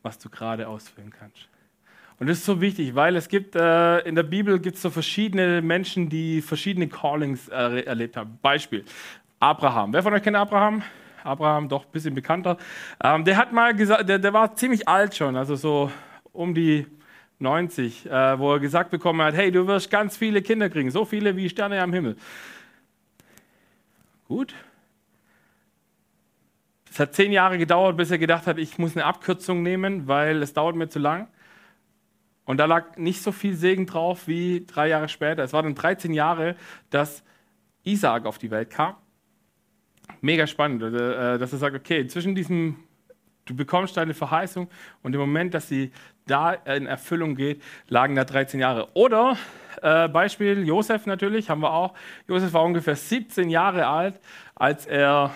[0.03, 1.49] was du gerade ausfüllen kannst.
[2.19, 4.91] Und das ist so wichtig, weil es gibt äh, in der Bibel gibt es so
[4.91, 8.39] verschiedene Menschen, die verschiedene Callings äh, erlebt haben.
[8.41, 8.85] Beispiel
[9.41, 9.93] Abraham.
[9.93, 10.83] Wer von euch kennt Abraham?
[11.25, 12.59] Abraham, doch ein bisschen bekannter.
[13.03, 15.91] Ähm, der hat mal gesagt, der, der, war ziemlich alt schon, also so
[16.33, 16.87] um die
[17.39, 21.05] 90, äh, wo er gesagt bekommen hat: Hey, du wirst ganz viele Kinder kriegen, so
[21.05, 22.17] viele wie Sterne am Himmel.
[24.33, 24.55] Gut.
[26.91, 30.43] Es hat zehn Jahre gedauert, bis er gedacht hat, ich muss eine Abkürzung nehmen, weil
[30.43, 31.29] es dauert mir zu lang.
[32.47, 35.43] Und da lag nicht so viel Segen drauf wie drei Jahre später.
[35.43, 36.57] Es waren dann 13 Jahre,
[36.89, 37.23] dass
[37.83, 38.97] Isaac auf die Welt kam.
[40.23, 42.77] Mega spannend, äh, dass er sagt, okay, zwischen diesem,
[43.45, 44.69] du bekommst deine Verheißung
[45.03, 45.93] und dem Moment, dass sie
[46.27, 48.89] da in Erfüllung geht, lagen da 13 Jahre.
[48.95, 49.37] Oder
[49.83, 51.95] äh, Beispiel Josef natürlich, haben wir auch.
[52.29, 54.21] Josef war ungefähr 17 Jahre alt,
[54.55, 55.35] als er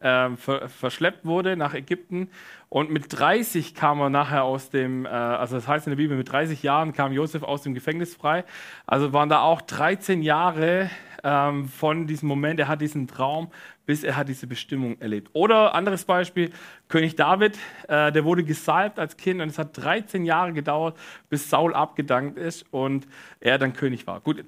[0.00, 2.30] äh, ver verschleppt wurde nach Ägypten.
[2.74, 6.16] Und mit 30 kam er nachher aus dem, äh, also das heißt in der Bibel,
[6.16, 8.42] mit 30 Jahren kam Josef aus dem Gefängnis frei.
[8.84, 10.90] Also waren da auch 13 Jahre
[11.22, 13.52] ähm, von diesem Moment, er hat diesen Traum,
[13.86, 15.30] bis er hat diese Bestimmung erlebt.
[15.34, 16.50] Oder anderes Beispiel,
[16.88, 17.56] König David,
[17.86, 20.98] äh, der wurde gesalbt als Kind und es hat 13 Jahre gedauert,
[21.30, 23.06] bis Saul abgedankt ist und
[23.38, 24.18] er dann König war.
[24.18, 24.44] Gut,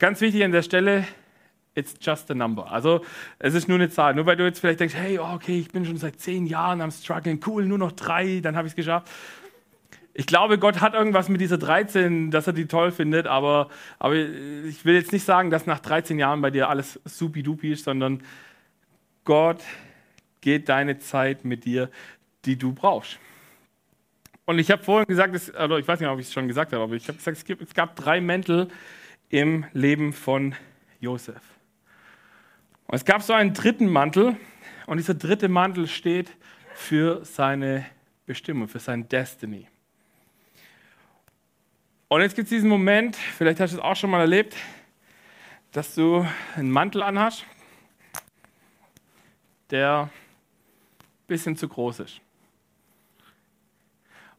[0.00, 1.04] ganz wichtig an der Stelle,
[1.74, 2.70] it's just a number.
[2.70, 3.04] Also
[3.38, 4.14] es ist nur eine Zahl.
[4.14, 6.90] Nur weil du jetzt vielleicht denkst, hey, okay, ich bin schon seit 10 Jahren am
[6.90, 9.08] struggling, cool, nur noch drei, dann habe ich es geschafft.
[10.12, 14.16] Ich glaube, Gott hat irgendwas mit dieser 13, dass er die toll findet, aber, aber
[14.16, 18.22] ich will jetzt nicht sagen, dass nach 13 Jahren bei dir alles supi-dupi ist, sondern
[19.24, 19.62] Gott
[20.40, 21.90] geht deine Zeit mit dir,
[22.44, 23.18] die du brauchst.
[24.46, 26.72] Und ich habe vorhin gesagt, dass, also ich weiß nicht, ob ich es schon gesagt
[26.72, 28.68] habe, aber ich habe gesagt, es, gibt, es gab drei Mäntel
[29.28, 30.56] im Leben von
[30.98, 31.40] Josef.
[32.90, 34.36] Und es gab so einen dritten Mantel
[34.88, 36.36] und dieser dritte Mantel steht
[36.74, 37.86] für seine
[38.26, 39.68] Bestimmung, für sein Destiny.
[42.08, 44.56] Und jetzt gibt es diesen Moment, vielleicht hast du es auch schon mal erlebt,
[45.70, 46.26] dass du
[46.56, 47.46] einen Mantel anhast,
[49.70, 50.10] der ein
[51.28, 52.20] bisschen zu groß ist.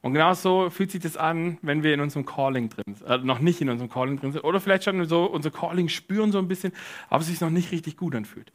[0.02, 3.20] Und genau so fühlt sich das an, wenn wir in unserem Calling drin sind, äh,
[3.20, 6.40] noch nicht in unserem Calling drin sind, oder vielleicht schon so unser Calling spüren so
[6.40, 6.74] ein bisschen,
[7.10, 8.52] aber es sich noch nicht richtig gut anfühlt.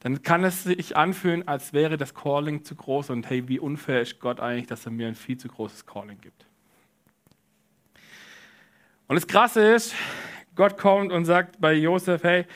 [0.00, 4.00] Dann kann es sich anfühlen, als wäre das Calling zu groß und hey, wie unfair
[4.00, 6.46] ist Gott eigentlich, dass er mir ein viel zu großes Calling gibt.
[9.06, 9.94] Und das Krasse ist,
[10.54, 12.46] Gott kommt und sagt bei Josef, hey,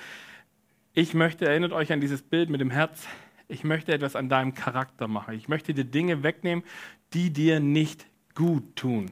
[0.95, 3.07] ich möchte, erinnert euch an dieses Bild mit dem Herz,
[3.49, 5.35] ich möchte etwas an deinem Charakter machen.
[5.35, 6.65] Ich möchte dir Dinge wegnehmen,
[7.13, 9.11] die dir nicht gut tun.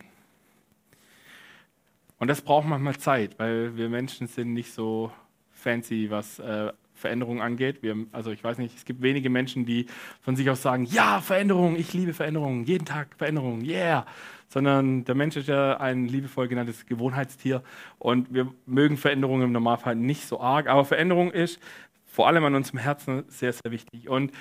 [2.18, 5.10] Und das braucht manchmal Zeit, weil wir Menschen sind nicht so
[5.50, 7.82] fancy, was äh, Veränderung angeht.
[7.82, 9.86] Wir, also ich weiß nicht, es gibt wenige Menschen, die
[10.20, 14.06] von sich aus sagen, ja, Veränderung, ich liebe Veränderung, jeden Tag Veränderung, yeah
[14.52, 17.62] sondern der Mensch ist ja ein liebevoll genanntes Gewohnheitstier
[17.98, 21.58] und wir mögen Veränderungen im Normalfall nicht so arg, aber Veränderung ist
[22.04, 24.10] vor allem an unserem Herzen sehr, sehr wichtig.
[24.10, 24.32] Und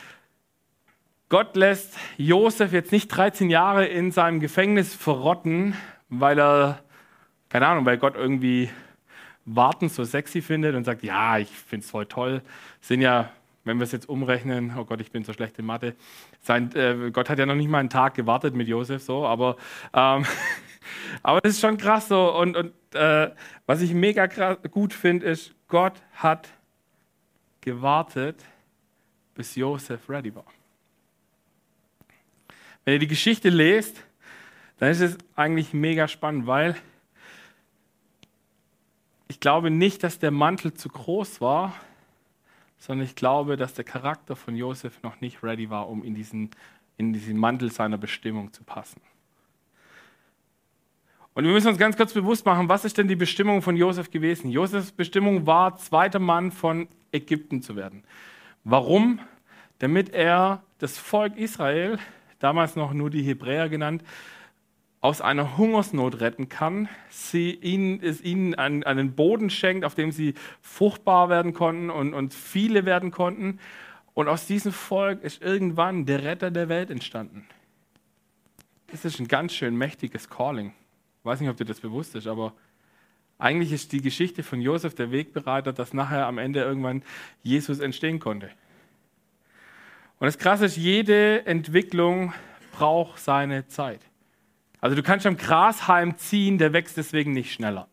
[1.32, 5.76] Gott lässt Josef jetzt nicht 13 Jahre in seinem Gefängnis verrotten,
[6.10, 6.84] weil er,
[7.48, 8.70] keine Ahnung, weil Gott irgendwie
[9.46, 12.42] Warten so sexy findet und sagt, ja, ich finde es voll toll.
[12.82, 13.30] sind ja
[13.64, 15.96] wenn wir es jetzt umrechnen, oh Gott, ich bin so schlecht in Mathe.
[16.42, 19.56] Sein, äh, Gott hat ja noch nicht mal einen Tag gewartet mit Josef, so, aber,
[19.94, 20.26] ähm,
[21.24, 22.36] aber das ist schon krass so.
[22.36, 23.30] Und, und äh,
[23.68, 26.50] was ich mega krass, gut finde, ist, Gott hat
[27.62, 28.44] gewartet,
[29.36, 30.46] bis Josef ready war.
[32.84, 34.04] Wenn ihr die Geschichte lest,
[34.78, 36.76] dann ist es eigentlich mega spannend, weil
[39.28, 41.74] ich glaube nicht, dass der Mantel zu groß war,
[42.80, 46.50] sondern ich glaube, dass der Charakter von Josef noch nicht ready war, um in diesen,
[46.98, 49.00] in diesen Mantel seiner Bestimmung zu passen.
[51.34, 54.12] Und wir müssen uns ganz kurz bewusst machen, was ist denn die Bestimmung von Josef
[54.12, 54.50] gewesen?
[54.50, 58.04] Josefs Bestimmung war, zweiter Mann von Ägypten zu werden.
[58.64, 59.20] Warum?
[59.80, 62.00] Damit er das Volk Israel,
[62.42, 64.04] damals noch nur die Hebräer genannt,
[65.02, 70.12] aus einer Hungersnot retten kann, sie ihnen, es ihnen einen, einen Boden schenkt, auf dem
[70.12, 73.60] sie fruchtbar werden konnten und, und viele werden konnten.
[74.14, 77.48] Und aus diesem Volk ist irgendwann der Retter der Welt entstanden.
[78.88, 80.74] Das ist ein ganz schön mächtiges Calling.
[81.20, 82.54] Ich weiß nicht, ob dir das bewusst ist, aber
[83.40, 87.02] eigentlich ist die Geschichte von Josef der Wegbereiter, dass nachher am Ende irgendwann
[87.42, 88.52] Jesus entstehen konnte.
[90.22, 92.32] Und das Krasse ist, jede Entwicklung
[92.74, 94.02] braucht seine Zeit.
[94.80, 97.88] Also du kannst am Grashalm ziehen, der wächst deswegen nicht schneller.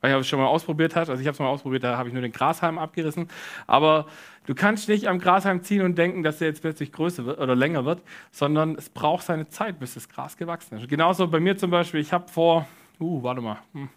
[0.00, 1.10] Weil ich es schon mal ausprobiert hast.
[1.10, 3.28] Also ich habe es mal ausprobiert, da habe ich nur den Grashalm abgerissen.
[3.66, 4.06] Aber
[4.46, 7.54] du kannst nicht am Grashalm ziehen und denken, dass der jetzt plötzlich größer wird oder
[7.54, 10.88] länger wird, sondern es braucht seine Zeit, bis das Gras gewachsen ist.
[10.88, 12.66] Genauso bei mir zum Beispiel, ich habe vor,
[12.98, 13.90] uh, warte mal, hm,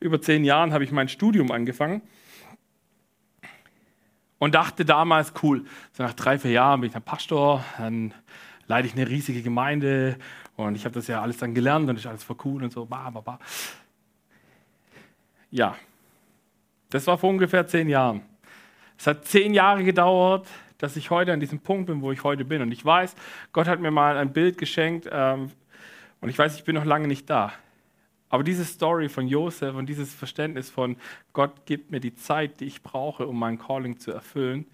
[0.00, 2.00] über zehn Jahren habe ich mein Studium angefangen
[4.44, 8.12] und dachte damals, cool, so nach drei, vier Jahren bin ich dann Pastor, dann
[8.66, 10.18] leite ich eine riesige Gemeinde
[10.56, 12.84] und ich habe das ja alles dann gelernt und ist alles voll cool und so,
[12.84, 13.38] bah, bah, bah.
[15.50, 15.74] Ja,
[16.90, 18.20] das war vor ungefähr zehn Jahren.
[18.98, 22.44] Es hat zehn Jahre gedauert, dass ich heute an diesem Punkt bin, wo ich heute
[22.44, 22.60] bin.
[22.60, 23.14] Und ich weiß,
[23.50, 25.52] Gott hat mir mal ein Bild geschenkt ähm,
[26.20, 27.54] und ich weiß, ich bin noch lange nicht da.
[28.34, 30.96] Aber diese Story von Josef und dieses Verständnis von
[31.32, 34.66] Gott gibt mir die Zeit, die ich brauche, um mein Calling zu erfüllen,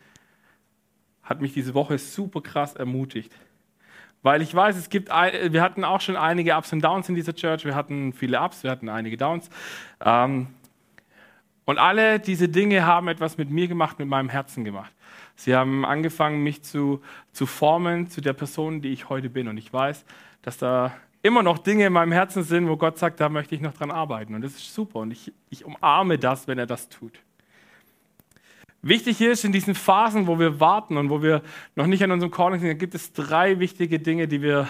[1.23, 3.31] hat mich diese Woche super krass ermutigt.
[4.23, 7.35] Weil ich weiß, es gibt, wir hatten auch schon einige Ups und Downs in dieser
[7.35, 7.66] Church.
[7.66, 9.51] Wir hatten viele Ups, wir hatten einige Downs.
[10.03, 10.46] Ähm,
[11.66, 14.94] und alle diese Dinge haben etwas mit mir gemacht, mit meinem Herzen gemacht.
[15.37, 19.49] Sie haben angefangen, mich zu, zu formen zu der Person, die ich heute bin.
[19.49, 20.07] Und ich weiß,
[20.40, 23.61] dass da immer noch Dinge in meinem Herzen sind, wo Gott sagt, da möchte ich
[23.61, 24.35] noch dran arbeiten.
[24.35, 25.00] Und das ist super.
[25.00, 27.20] Und ich, ich umarme das, wenn er das tut.
[28.83, 31.42] Wichtig ist, in diesen Phasen, wo wir warten und wo wir
[31.76, 34.68] noch nicht an unserem Calling sind, gibt es drei wichtige Dinge, die wir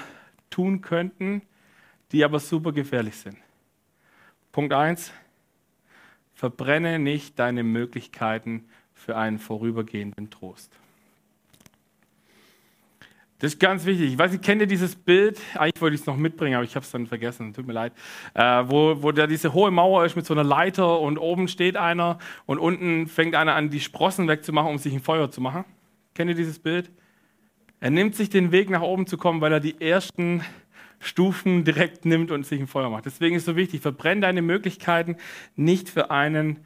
[0.50, 1.42] tun könnten,
[2.10, 3.36] die aber super gefährlich sind.
[4.50, 5.12] Punkt eins:
[6.34, 10.72] Verbrenne nicht deine Möglichkeiten für einen vorübergehenden Trost.
[13.40, 14.12] Das ist ganz wichtig.
[14.12, 15.40] Ich weiß nicht, kennt ihr dieses Bild?
[15.54, 17.54] Eigentlich wollte ich es noch mitbringen, aber ich habe es dann vergessen.
[17.54, 17.94] Tut mir leid.
[18.34, 21.78] Äh, wo, wo da diese hohe Mauer ist mit so einer Leiter und oben steht
[21.78, 25.64] einer und unten fängt einer an, die Sprossen wegzumachen, um sich ein Feuer zu machen.
[26.14, 26.90] Kennt ihr dieses Bild?
[27.80, 30.44] Er nimmt sich den Weg nach oben zu kommen, weil er die ersten
[30.98, 33.06] Stufen direkt nimmt und sich ein Feuer macht.
[33.06, 35.16] Deswegen ist es so wichtig, verbrenn deine Möglichkeiten
[35.56, 36.58] nicht für einen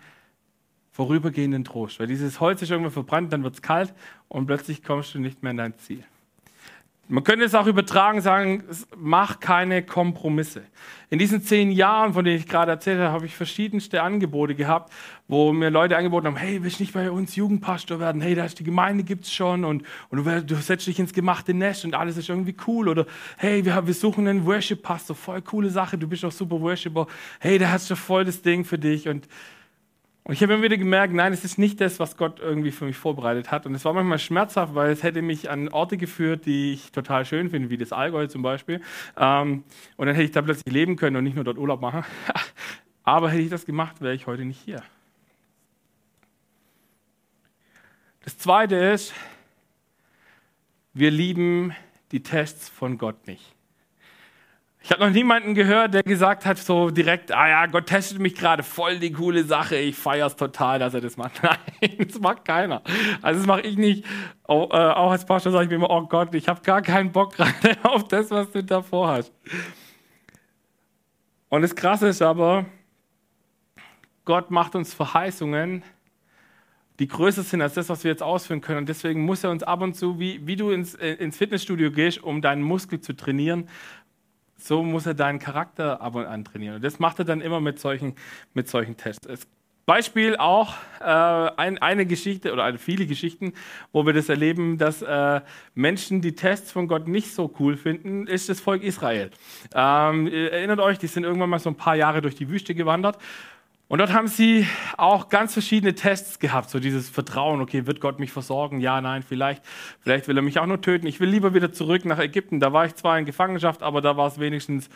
[0.90, 2.00] vorübergehenden Trost.
[2.00, 3.94] Weil dieses Holz ist irgendwann verbrannt, dann wird es kalt
[4.26, 6.02] und plötzlich kommst du nicht mehr in dein Ziel.
[7.06, 8.64] Man könnte es auch übertragen sagen,
[8.96, 10.62] mach keine Kompromisse.
[11.10, 14.90] In diesen zehn Jahren, von denen ich gerade erzählt habe, habe ich verschiedenste Angebote gehabt,
[15.28, 18.22] wo mir Leute angeboten haben, hey, willst du nicht bei uns Jugendpastor werden?
[18.22, 21.52] Hey, da ist die Gemeinde gibt's schon und, und du, du setzt dich ins gemachte
[21.52, 22.88] Nest und alles ist irgendwie cool.
[22.88, 23.04] Oder
[23.36, 27.06] hey, wir, wir suchen einen Worship-Pastor, voll coole Sache, du bist doch super Worshipper.
[27.38, 29.08] Hey, da hast du voll das Ding für dich.
[29.08, 29.28] Und
[30.26, 32.86] und ich habe immer wieder gemerkt, nein, es ist nicht das, was Gott irgendwie für
[32.86, 33.66] mich vorbereitet hat.
[33.66, 37.26] Und es war manchmal schmerzhaft, weil es hätte mich an Orte geführt, die ich total
[37.26, 38.80] schön finde, wie das Allgäu zum Beispiel.
[39.18, 39.64] Ähm,
[39.98, 42.04] und dann hätte ich da plötzlich leben können und nicht nur dort Urlaub machen.
[43.04, 44.82] Aber hätte ich das gemacht, wäre ich heute nicht hier.
[48.22, 49.12] Das Zweite ist,
[50.94, 51.76] wir lieben
[52.12, 53.53] die Tests von Gott nicht.
[54.84, 58.34] Ich habe noch niemanden gehört, der gesagt hat so direkt, ah ja, Gott testet mich
[58.34, 61.42] gerade voll die coole Sache, ich feiere es total, dass er das macht.
[61.80, 62.82] Nein, das macht keiner.
[63.22, 64.04] Also das mache ich nicht.
[64.42, 67.12] Auch, äh, auch als Pastor sage ich mir immer, oh Gott, ich habe gar keinen
[67.12, 69.32] Bock gerade auf das, was du davor hast.
[71.48, 72.66] Und das Krasse ist aber,
[74.26, 75.82] Gott macht uns Verheißungen,
[76.98, 78.80] die größer sind als das, was wir jetzt ausführen können.
[78.80, 81.90] Und deswegen muss er uns ab und zu, wie, wie du ins, äh, ins Fitnessstudio
[81.90, 83.68] gehst, um deinen Muskel zu trainieren,
[84.56, 86.76] so muss er deinen Charakter ab und an trainieren.
[86.76, 88.14] Und das macht er dann immer mit solchen,
[88.54, 89.26] mit solchen Tests.
[89.26, 89.46] Es
[89.86, 93.52] Beispiel auch äh, ein, eine Geschichte oder eine, viele Geschichten,
[93.92, 95.42] wo wir das erleben, dass äh,
[95.74, 99.30] Menschen die Tests von Gott nicht so cool finden, ist das Volk Israel.
[99.74, 103.18] Ähm, erinnert euch, die sind irgendwann mal so ein paar Jahre durch die Wüste gewandert
[103.94, 108.18] und dort haben sie auch ganz verschiedene Tests gehabt, so dieses Vertrauen, okay, wird Gott
[108.18, 108.80] mich versorgen?
[108.80, 109.62] Ja, nein, vielleicht.
[110.00, 111.06] Vielleicht will er mich auch nur töten.
[111.06, 112.58] Ich will lieber wieder zurück nach Ägypten.
[112.58, 114.90] Da war ich zwar in Gefangenschaft, aber da war es wenigstens,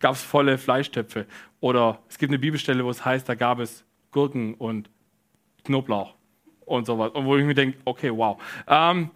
[0.00, 1.26] gab es volle Fleischtöpfe.
[1.60, 4.90] Oder es gibt eine Bibelstelle, wo es heißt, da gab es Gurken und
[5.62, 6.16] Knoblauch
[6.66, 7.12] und sowas.
[7.12, 8.36] Und wo ich mir denke, okay, wow.
[8.66, 9.12] Ähm,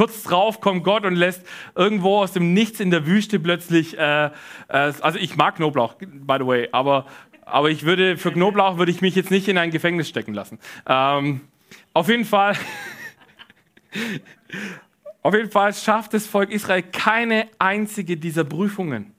[0.00, 4.26] Kurz drauf kommt Gott und lässt irgendwo aus dem Nichts in der Wüste plötzlich, äh,
[4.26, 4.30] äh,
[4.68, 7.04] also ich mag Knoblauch, by the way, aber
[7.52, 10.58] aber ich würde, für Knoblauch würde ich mich jetzt nicht in ein Gefängnis stecken lassen.
[10.86, 11.42] Ähm,
[11.92, 12.56] auf jeden Fall,
[15.22, 19.14] auf jeden Fall schafft das Volk Israel keine einzige dieser Prüfungen.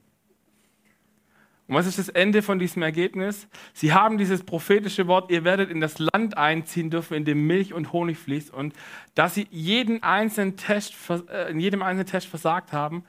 [1.68, 3.48] Und was ist das Ende von diesem Ergebnis?
[3.72, 7.72] Sie haben dieses prophetische Wort, ihr werdet in das Land einziehen dürfen, in dem Milch
[7.72, 8.52] und Honig fließt.
[8.52, 8.74] Und
[9.14, 10.94] dass sie jeden einzelnen Test,
[11.30, 13.04] äh, in jedem einzelnen Test versagt haben,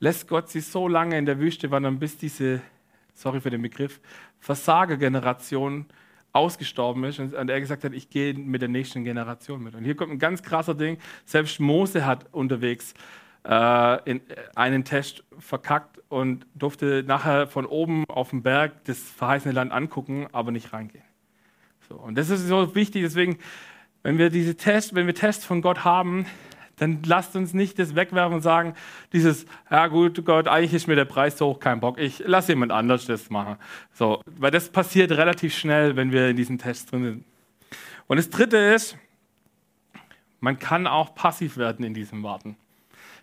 [0.00, 2.62] lässt Gott sie so lange in der Wüste wandern, bis diese
[3.18, 4.00] sorry für den Begriff,
[4.38, 5.86] Versagergeneration
[6.32, 9.74] ausgestorben ist und er gesagt hat, ich gehe mit der nächsten Generation mit.
[9.74, 12.94] Und hier kommt ein ganz krasser Ding, selbst Mose hat unterwegs
[13.44, 14.20] äh, in
[14.54, 20.28] einen Test verkackt und durfte nachher von oben auf dem Berg das verheißene Land angucken,
[20.32, 21.04] aber nicht reingehen.
[21.88, 23.38] So, und das ist so wichtig, deswegen,
[24.02, 26.26] wenn wir diese Tests, wenn wir Tests von Gott haben,
[26.78, 28.74] dann lasst uns nicht das wegwerfen und sagen,
[29.12, 32.52] dieses, ja gut, Gott, eigentlich ist mir der Preis so hoch, kein Bock, ich lasse
[32.52, 33.56] jemand anders das machen.
[33.92, 37.24] So, weil das passiert relativ schnell, wenn wir in diesen Tests drin sind.
[38.06, 38.96] Und das Dritte ist,
[40.40, 42.56] man kann auch passiv werden in diesem Warten.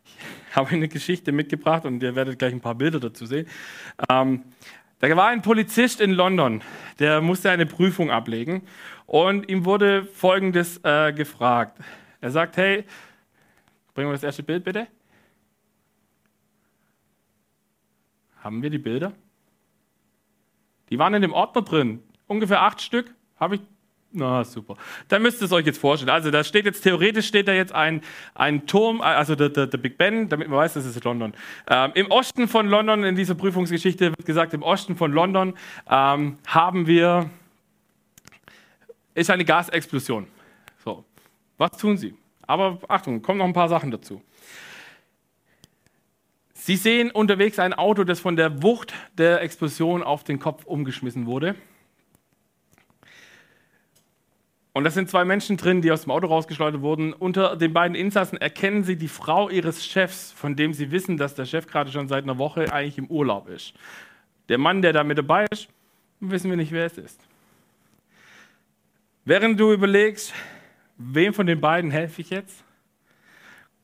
[0.06, 3.48] Ich habe eine Geschichte mitgebracht und ihr werdet gleich ein paar Bilder dazu sehen.
[4.10, 4.44] Ähm,
[5.00, 6.62] da war ein Polizist in London,
[7.00, 8.62] der musste eine Prüfung ablegen
[9.06, 11.80] und ihm wurde Folgendes äh, gefragt.
[12.22, 12.86] Er sagt, hey,
[13.96, 14.88] bringen wir das erste Bild bitte.
[18.44, 19.14] Haben wir die Bilder?
[20.92, 23.16] Die waren in dem Ordner drin, ungefähr acht Stück.
[23.40, 23.62] Habe ich
[24.18, 24.78] na, super.
[25.10, 26.10] Dann müsst ihr es euch jetzt vorstellen.
[26.10, 28.02] Also, da steht jetzt, theoretisch steht da jetzt ein,
[28.34, 31.34] ein Turm, also der, der, der Big Ben, damit man weiß, das ist London.
[31.68, 35.54] Ähm, Im Osten von London, in dieser Prüfungsgeschichte wird gesagt, im Osten von London
[35.90, 37.30] ähm, haben wir,
[39.16, 40.28] ist eine Gasexplosion.
[40.86, 41.04] So.
[41.58, 42.16] Was tun sie?
[42.48, 44.22] Aber Achtung, kommen noch ein paar Sachen dazu.
[46.54, 51.28] Sie sehen unterwegs ein Auto, das von der Wucht der Explosion auf den Kopf umgeschmissen
[51.28, 51.56] wurde.
[54.74, 57.14] Und da sind zwei Menschen drin, die aus dem Auto rausgeschleudert wurden.
[57.14, 61.34] Unter den beiden Insassen erkennen sie die Frau ihres Chefs, von dem sie wissen, dass
[61.34, 63.74] der Chef gerade schon seit einer Woche eigentlich im Urlaub ist.
[64.50, 65.70] Der Mann, der da mit dabei ist,
[66.20, 67.22] wissen wir nicht, wer es ist.
[69.24, 70.34] Während du überlegst,
[70.98, 72.64] wem von den beiden helfe ich jetzt,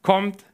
[0.01, 0.45] kommt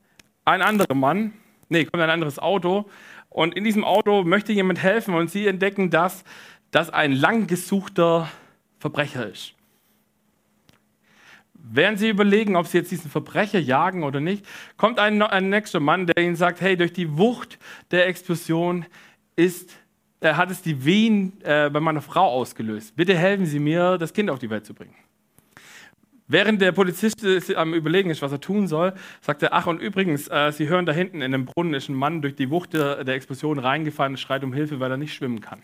[0.46, 1.34] ein anderer Mann,
[1.70, 2.90] nee, kommt ein anderes Auto
[3.30, 6.24] und in diesem Auto möchte jemand helfen und sie entdecken, dass
[6.72, 8.30] das ein lang gesuchter
[8.80, 9.54] Verbrecher ist.
[11.54, 14.46] Während sie überlegen, ob sie jetzt diesen Verbrecher jagen oder nicht,
[14.78, 17.60] kommt ein, ein nächster Mann, der ihnen sagt, hey, durch die Wucht
[17.92, 18.86] der Explosion
[19.36, 19.76] ist,
[20.22, 22.96] äh, hat es die Wehen äh, bei meiner Frau ausgelöst.
[22.96, 24.96] Bitte helfen Sie mir, das Kind auf die Welt zu bringen.
[26.30, 30.28] Während der Polizist am Überlegen ist, was er tun soll, sagt er, ach und übrigens,
[30.28, 33.06] äh, Sie hören da hinten in dem Brunnen ist ein Mann durch die Wucht der,
[33.06, 35.64] der Explosion reingefallen und schreit um Hilfe, weil er nicht schwimmen kann.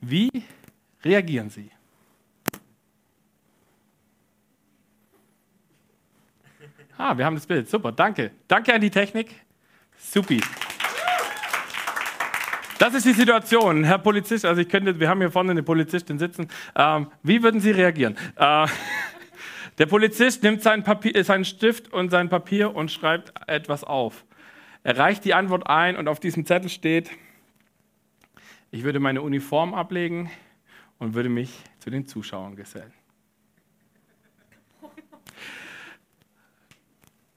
[0.00, 0.30] Wie
[1.04, 1.70] reagieren Sie?
[6.96, 7.68] Ah, wir haben das Bild.
[7.68, 8.30] Super, danke.
[8.46, 9.34] Danke an die Technik.
[9.98, 10.40] Supi.
[12.82, 14.44] Das ist die Situation, Herr Polizist.
[14.44, 16.48] Also ich könnte, wir haben hier vorne eine Polizistin sitzen.
[16.74, 18.16] Ähm, wie würden Sie reagieren?
[18.34, 18.66] Äh,
[19.78, 24.24] der Polizist nimmt seinen, Papier, seinen Stift und sein Papier und schreibt etwas auf.
[24.82, 27.12] Er reicht die Antwort ein und auf diesem Zettel steht:
[28.72, 30.28] Ich würde meine Uniform ablegen
[30.98, 32.92] und würde mich zu den Zuschauern gesellen.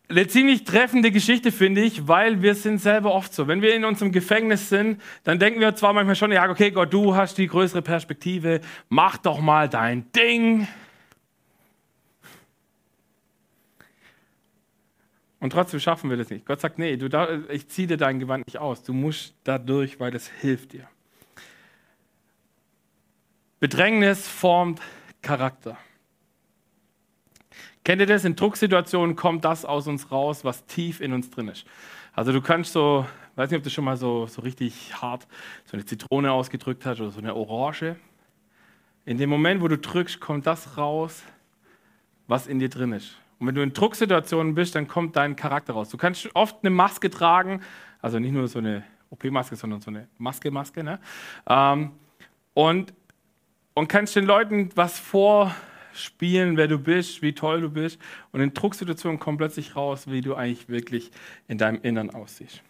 [0.08, 3.48] Eine ziemlich treffende Geschichte, finde ich, weil wir sind selber oft so.
[3.48, 6.94] Wenn wir in unserem Gefängnis sind, dann denken wir zwar manchmal schon, ja, okay, Gott,
[6.94, 10.68] du hast die größere Perspektive, mach doch mal dein Ding.
[15.40, 16.46] Und trotzdem schaffen wir das nicht.
[16.46, 17.08] Gott sagt, nee, du,
[17.50, 18.84] ich ziehe dir dein Gewand nicht aus.
[18.84, 20.88] Du musst da durch, weil das hilft dir.
[23.60, 24.82] Bedrängnis formt
[25.22, 25.78] Charakter.
[27.86, 28.26] Kennt ihr das?
[28.26, 31.66] In Drucksituationen kommt das aus uns raus, was tief in uns drin ist.
[32.14, 35.28] Also du kannst so, weiß nicht, ob du schon mal so, so richtig hart
[35.66, 37.96] so eine Zitrone ausgedrückt hast oder so eine Orange.
[39.06, 41.22] In dem Moment, wo du drückst, kommt das raus,
[42.28, 43.18] was in dir drin ist.
[43.38, 45.90] Und wenn du in Drucksituationen bist, dann kommt dein Charakter raus.
[45.90, 47.62] Du kannst oft eine Maske tragen,
[48.02, 50.84] also nicht nur so eine OP-Maske, sondern so eine Maske-Maske.
[50.84, 51.00] Ne?
[51.48, 51.92] Ähm,
[52.56, 52.96] und,
[53.76, 55.54] und kannst den Leuten was vor
[55.96, 58.00] spielen, wer du bist, wie toll du bist.
[58.32, 61.12] Und in Drucksituationen kommt plötzlich raus, wie du eigentlich wirklich
[61.48, 62.62] in deinem Innern aussiehst.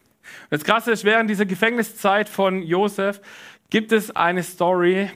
[0.44, 3.22] Und das Krasse ist, während dieser Gefängniszeit von Josef
[3.70, 5.10] gibt es eine Story,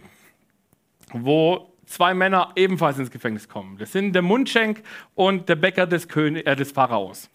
[1.11, 3.77] wo zwei Männer ebenfalls ins Gefängnis kommen.
[3.77, 4.83] Das sind der Mundschenk
[5.15, 7.29] und der Bäcker des, König, äh, des Pharaos.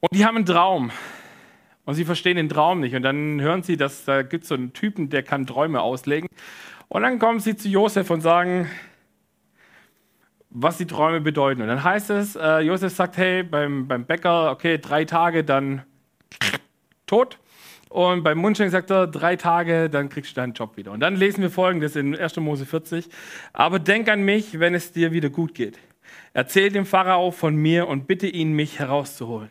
[0.00, 0.90] Und die haben einen Traum.
[1.84, 2.94] Und sie verstehen den Traum nicht.
[2.94, 6.28] Und dann hören sie, dass da gibt es so einen Typen, der kann Träume auslegen.
[6.88, 8.70] Und dann kommen sie zu Josef und sagen,
[10.50, 11.62] was die Träume bedeuten.
[11.62, 15.82] Und dann heißt es, äh, Josef sagt, hey, beim, beim Bäcker, okay, drei Tage, dann
[17.06, 17.38] tot.
[17.88, 20.92] Und beim Mundschenk sagt er, drei Tage, dann kriegst du deinen Job wieder.
[20.92, 22.36] Und dann lesen wir folgendes in 1.
[22.36, 23.08] Mose 40.
[23.52, 25.78] Aber denk an mich, wenn es dir wieder gut geht.
[26.32, 29.50] Erzähl dem Pharao von mir und bitte ihn, mich herauszuholen.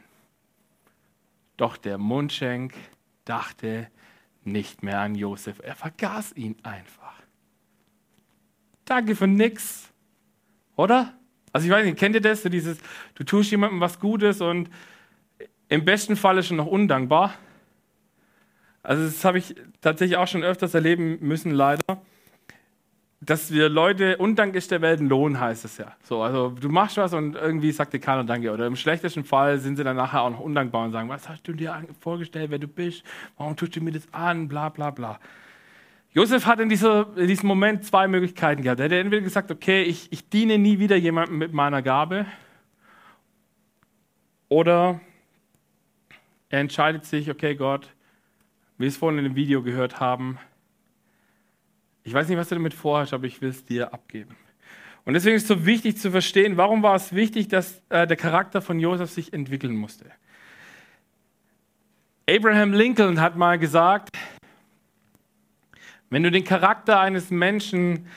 [1.57, 2.73] Doch der Mundschenk
[3.25, 3.87] dachte
[4.45, 5.59] nicht mehr an Josef.
[5.61, 7.21] Er vergaß ihn einfach.
[8.85, 9.88] Danke für nix.
[10.79, 11.13] Oder?
[11.51, 12.41] Also ich weiß nicht, kennt ihr das?
[12.41, 12.77] So dieses,
[13.15, 14.69] du tust jemandem was Gutes und
[15.67, 17.33] im besten Fall ist schon noch undankbar.
[18.81, 21.83] Also das habe ich tatsächlich auch schon öfters erleben müssen, leider.
[23.19, 25.97] Dass wir Leute, Undank ist der Welt ein Lohn, heißt es ja.
[26.01, 28.53] So, also du machst was und irgendwie sagt dir keiner Danke.
[28.53, 31.45] Oder im schlechtesten Fall sind sie dann nachher auch noch undankbar und sagen, was hast
[31.45, 33.03] du dir vorgestellt, wer du bist?
[33.37, 34.47] Warum tust du mir das an?
[34.47, 35.19] Bla bla bla.
[36.11, 38.79] Josef hat in, dieser, in diesem Moment zwei Möglichkeiten gehabt.
[38.79, 42.25] Er hätte entweder gesagt, okay, ich, ich diene nie wieder jemandem mit meiner Gabe.
[44.47, 44.99] Oder
[46.49, 47.93] er entscheidet sich, okay, Gott,
[48.77, 50.39] wie wir es vorhin in dem Video gehört haben,
[52.03, 54.35] ich weiß nicht, was du damit vorhast, aber ich will es dir abgeben.
[55.05, 58.17] Und deswegen ist es so wichtig zu verstehen, warum war es wichtig, dass äh, der
[58.17, 60.05] Charakter von Josef sich entwickeln musste.
[62.27, 64.17] Abraham Lincoln hat mal gesagt,
[66.09, 68.07] wenn du den Charakter eines Menschen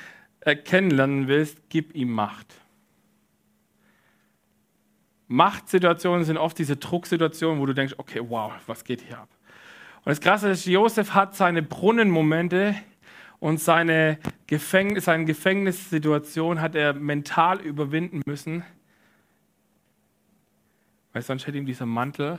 [0.41, 2.55] äh, kennenlernen willst, gib ihm Macht.
[5.29, 9.29] Machtsituationen sind oft diese Drucksituationen, wo du denkst, okay, wow, was geht hier ab?
[10.05, 12.75] Und das Krasse ist, Josef hat seine Brunnenmomente
[13.39, 18.65] und seine, Gefängnis, seine Gefängnissituation hat er mental überwinden müssen,
[21.13, 22.39] weil sonst hätte ihm dieser Mantel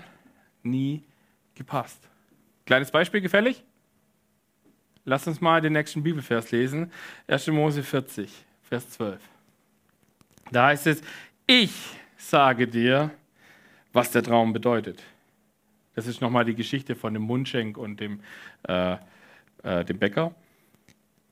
[0.61, 1.03] nie
[1.55, 2.09] gepasst.
[2.65, 3.63] Kleines Beispiel, gefällig?
[5.05, 6.91] Lass uns mal den nächsten Bibelvers lesen.
[7.27, 7.47] 1.
[7.47, 8.31] Mose 40,
[8.63, 9.19] Vers 12.
[10.51, 11.01] Da heißt es,
[11.45, 11.73] ich
[12.17, 13.11] sage dir,
[13.91, 15.03] was der Traum bedeutet.
[15.95, 18.21] Das ist nochmal die Geschichte von dem Mundschenk und dem,
[18.67, 18.97] äh,
[19.63, 20.33] äh, dem Bäcker.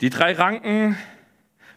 [0.02, 0.98] Die drei Ranken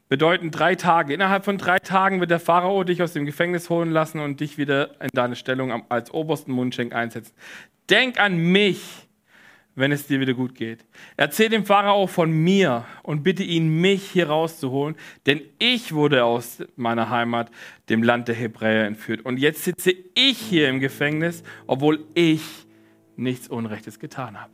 [0.09, 1.14] bedeuten drei Tage.
[1.14, 4.59] Innerhalb von drei Tagen wird der Pharao dich aus dem Gefängnis holen lassen und dich
[4.59, 7.34] wieder in deine Stellung als obersten Mundschenk einsetzen.
[7.88, 9.09] Denk an mich,
[9.75, 10.85] wenn es dir wieder gut geht.
[11.16, 14.97] Erzähl dem Pharao von mir und bitte ihn, mich hier rauszuholen,
[15.27, 17.51] denn ich wurde aus meiner Heimat,
[17.89, 19.25] dem Land der Hebräer, entführt.
[19.25, 22.43] Und jetzt sitze ich hier im Gefängnis, obwohl ich
[23.16, 24.53] nichts Unrechtes getan habe.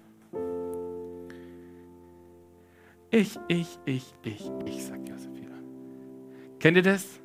[3.12, 5.56] Ich, ich, ich, ich, ich, sagt Josef wieder.
[6.60, 7.20] Kennt ihr das?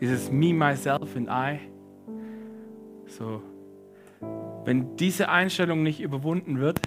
[0.00, 1.58] Dieses Me, Myself and I.
[3.06, 3.42] So,
[4.64, 6.80] wenn diese Einstellung nicht überwunden wird,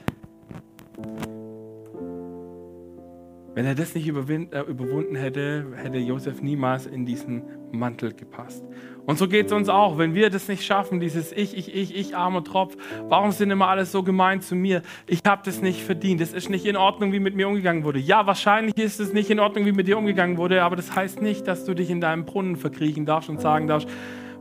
[3.58, 8.64] wenn er das nicht äh, überwunden hätte, hätte Josef niemals in diesen Mantel gepasst.
[9.08, 11.96] Und so geht es uns auch, wenn wir das nicht schaffen, dieses Ich, ich, ich,
[11.96, 12.78] ich, armer Tropf,
[13.10, 14.84] warum sind immer alles so gemein zu mir?
[15.08, 17.98] Ich habe das nicht verdient, es ist nicht in Ordnung, wie mit mir umgegangen wurde.
[17.98, 21.24] Ja, wahrscheinlich ist es nicht in Ordnung, wie mit dir umgegangen wurde, aber das heißt
[21.24, 23.90] nicht, dass du dich in deinem Brunnen verkriechen darfst und sagen darfst,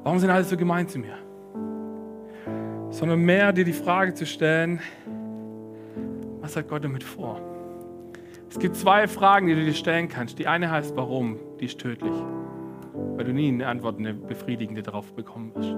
[0.02, 1.25] warum sind alles so gemein zu mir?
[2.96, 4.80] Sondern mehr dir die Frage zu stellen,
[6.40, 7.42] was hat Gott damit vor?
[8.48, 10.38] Es gibt zwei Fragen, die du dir stellen kannst.
[10.38, 11.36] Die eine heißt, warum?
[11.60, 12.14] Die ist tödlich,
[12.94, 15.76] weil du nie eine Antwort, eine befriedigende darauf bekommen wirst.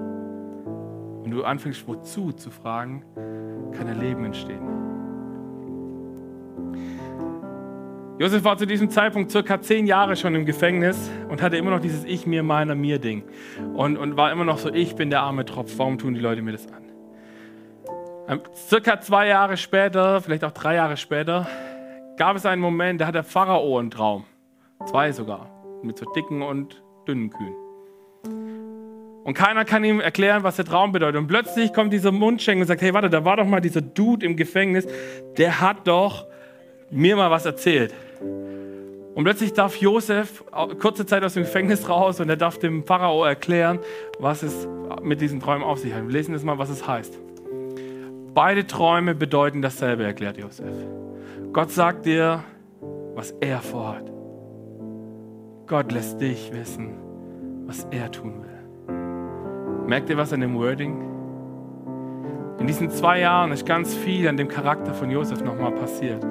[1.23, 3.03] Wenn du anfängst, wozu zu fragen,
[3.73, 4.61] kann ein Leben entstehen.
[8.17, 11.81] Josef war zu diesem Zeitpunkt circa zehn Jahre schon im Gefängnis und hatte immer noch
[11.81, 13.23] dieses Ich, mir, meiner, mir Ding.
[13.75, 16.41] Und, und war immer noch so, ich bin der arme Tropf, warum tun die Leute
[16.41, 16.88] mir das an?
[18.29, 21.47] Ähm, circa zwei Jahre später, vielleicht auch drei Jahre später,
[22.15, 24.25] gab es einen Moment, da hat der Pharao einen Traum.
[24.85, 25.49] Zwei sogar.
[25.81, 27.55] Mit so dicken und dünnen Kühen.
[29.23, 31.19] Und keiner kann ihm erklären, was der Traum bedeutet.
[31.19, 34.25] Und plötzlich kommt dieser Mundschenk und sagt, hey, warte, da war doch mal dieser Dude
[34.25, 34.85] im Gefängnis,
[35.37, 36.27] der hat doch
[36.91, 37.93] mir mal was erzählt.
[38.21, 40.43] Und plötzlich darf Josef
[40.79, 43.79] kurze Zeit aus dem Gefängnis raus und er darf dem Pharao erklären,
[44.19, 44.67] was es
[45.01, 46.03] mit diesen Träumen auf sich hat.
[46.03, 47.19] Wir lesen jetzt mal, was es heißt.
[48.41, 50.71] Beide Träume bedeuten dasselbe, erklärt Josef.
[51.51, 52.41] Gott sagt dir,
[53.13, 54.09] was er vorhat.
[55.67, 56.93] Gott lässt dich wissen,
[57.65, 59.87] was er tun will.
[59.87, 61.01] Merkt ihr was an dem Wording?
[62.59, 66.25] In diesen zwei Jahren ist ganz viel an dem Charakter von Josef nochmal passiert.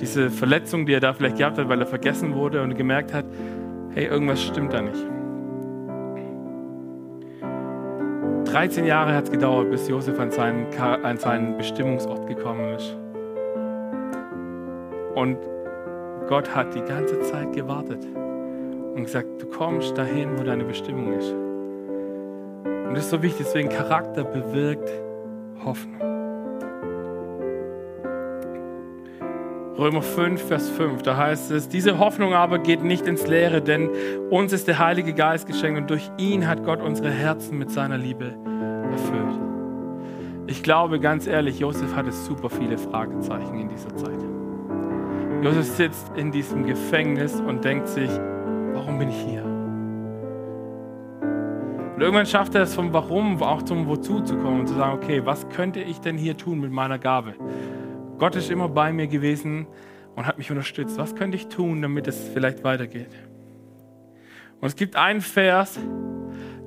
[0.00, 3.26] Diese Verletzung, die er da vielleicht gehabt hat, weil er vergessen wurde und gemerkt hat,
[3.94, 5.06] hey, irgendwas stimmt da nicht.
[8.52, 12.94] 13 Jahre hat es gedauert, bis Josef an seinen, an seinen Bestimmungsort gekommen ist.
[15.14, 15.38] Und
[16.28, 18.04] Gott hat die ganze Zeit gewartet
[18.94, 21.32] und gesagt, du kommst dahin, wo deine Bestimmung ist.
[21.32, 24.90] Und das ist so wichtig, deswegen Charakter bewirkt
[25.64, 26.11] Hoffnung.
[29.78, 33.88] Römer 5, Vers 5, da heißt es, diese Hoffnung aber geht nicht ins Leere, denn
[34.28, 37.96] uns ist der Heilige Geist geschenkt und durch ihn hat Gott unsere Herzen mit seiner
[37.96, 38.34] Liebe
[38.90, 39.40] erfüllt.
[40.46, 44.22] Ich glaube ganz ehrlich, Josef hatte super viele Fragezeichen in dieser Zeit.
[45.42, 48.10] Josef sitzt in diesem Gefängnis und denkt sich,
[48.74, 49.42] warum bin ich hier?
[52.02, 55.24] irgendwann schafft er es vom Warum auch zum Wozu zu kommen und zu sagen, okay,
[55.24, 57.34] was könnte ich denn hier tun mit meiner Gabe?
[58.22, 59.66] Gott ist immer bei mir gewesen
[60.14, 60.96] und hat mich unterstützt.
[60.96, 63.10] Was könnte ich tun, damit es vielleicht weitergeht?
[64.60, 65.76] Und es gibt einen Vers,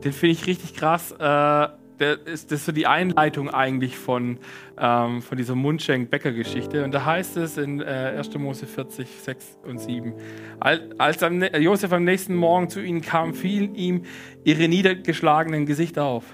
[0.03, 1.13] den finde ich richtig krass.
[1.13, 4.37] Äh, das ist so die Einleitung eigentlich von,
[4.77, 6.83] ähm, von dieser Mundschenk-Bäcker-Geschichte.
[6.83, 8.37] Und da heißt es in äh, 1.
[8.37, 10.13] Mose 40, 6 und 7,
[10.59, 14.03] als am, Josef am nächsten Morgen zu ihnen kam, fielen ihm
[14.43, 16.25] ihre niedergeschlagenen Gesichter auf.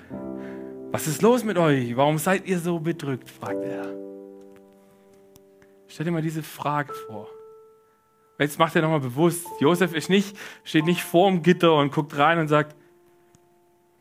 [0.89, 1.95] Was ist los mit euch?
[1.95, 3.29] Warum seid ihr so bedrückt?
[3.29, 4.10] fragte er.
[5.91, 7.27] Stell dir mal diese Frage vor.
[8.39, 12.39] Jetzt macht er nochmal bewusst, Josef ist nicht, steht nicht vorm Gitter und guckt rein
[12.39, 12.77] und sagt,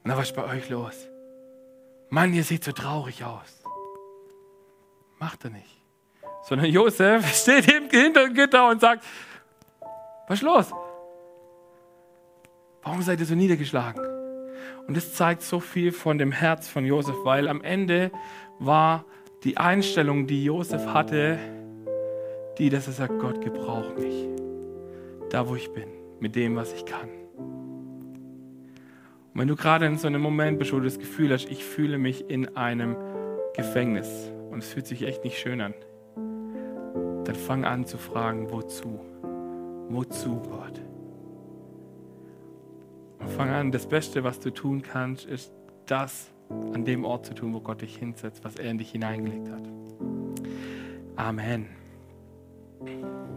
[0.04, 0.94] na, was ist bei euch los?
[2.08, 3.62] Mann, ihr seht so traurig aus.
[5.18, 5.82] Macht er nicht.
[6.44, 9.04] Sondern Josef steht hinter dem Gitter und sagt,
[10.28, 10.72] was ist los?
[12.82, 14.00] Warum seid ihr so niedergeschlagen?
[14.86, 18.12] Und das zeigt so viel von dem Herz von Josef, weil am Ende
[18.60, 19.04] war
[19.42, 21.38] die Einstellung, die Josef hatte,
[22.60, 24.28] die, dass er sagt, Gott gebraucht mich.
[25.30, 25.88] Da, wo ich bin,
[26.20, 27.08] mit dem, was ich kann.
[29.32, 31.64] Und wenn du gerade in so einem Moment bist, wo du das Gefühl hast, ich
[31.64, 32.96] fühle mich in einem
[33.56, 35.74] Gefängnis und es fühlt sich echt nicht schön an,
[37.24, 39.00] dann fang an zu fragen, wozu?
[39.88, 40.82] Wozu, Gott?
[43.20, 45.50] Und fang an, das Beste, was du tun kannst, ist
[45.86, 46.30] das
[46.74, 49.62] an dem Ort zu tun, wo Gott dich hinsetzt, was er in dich hineingelegt hat.
[52.82, 53.29] Amen.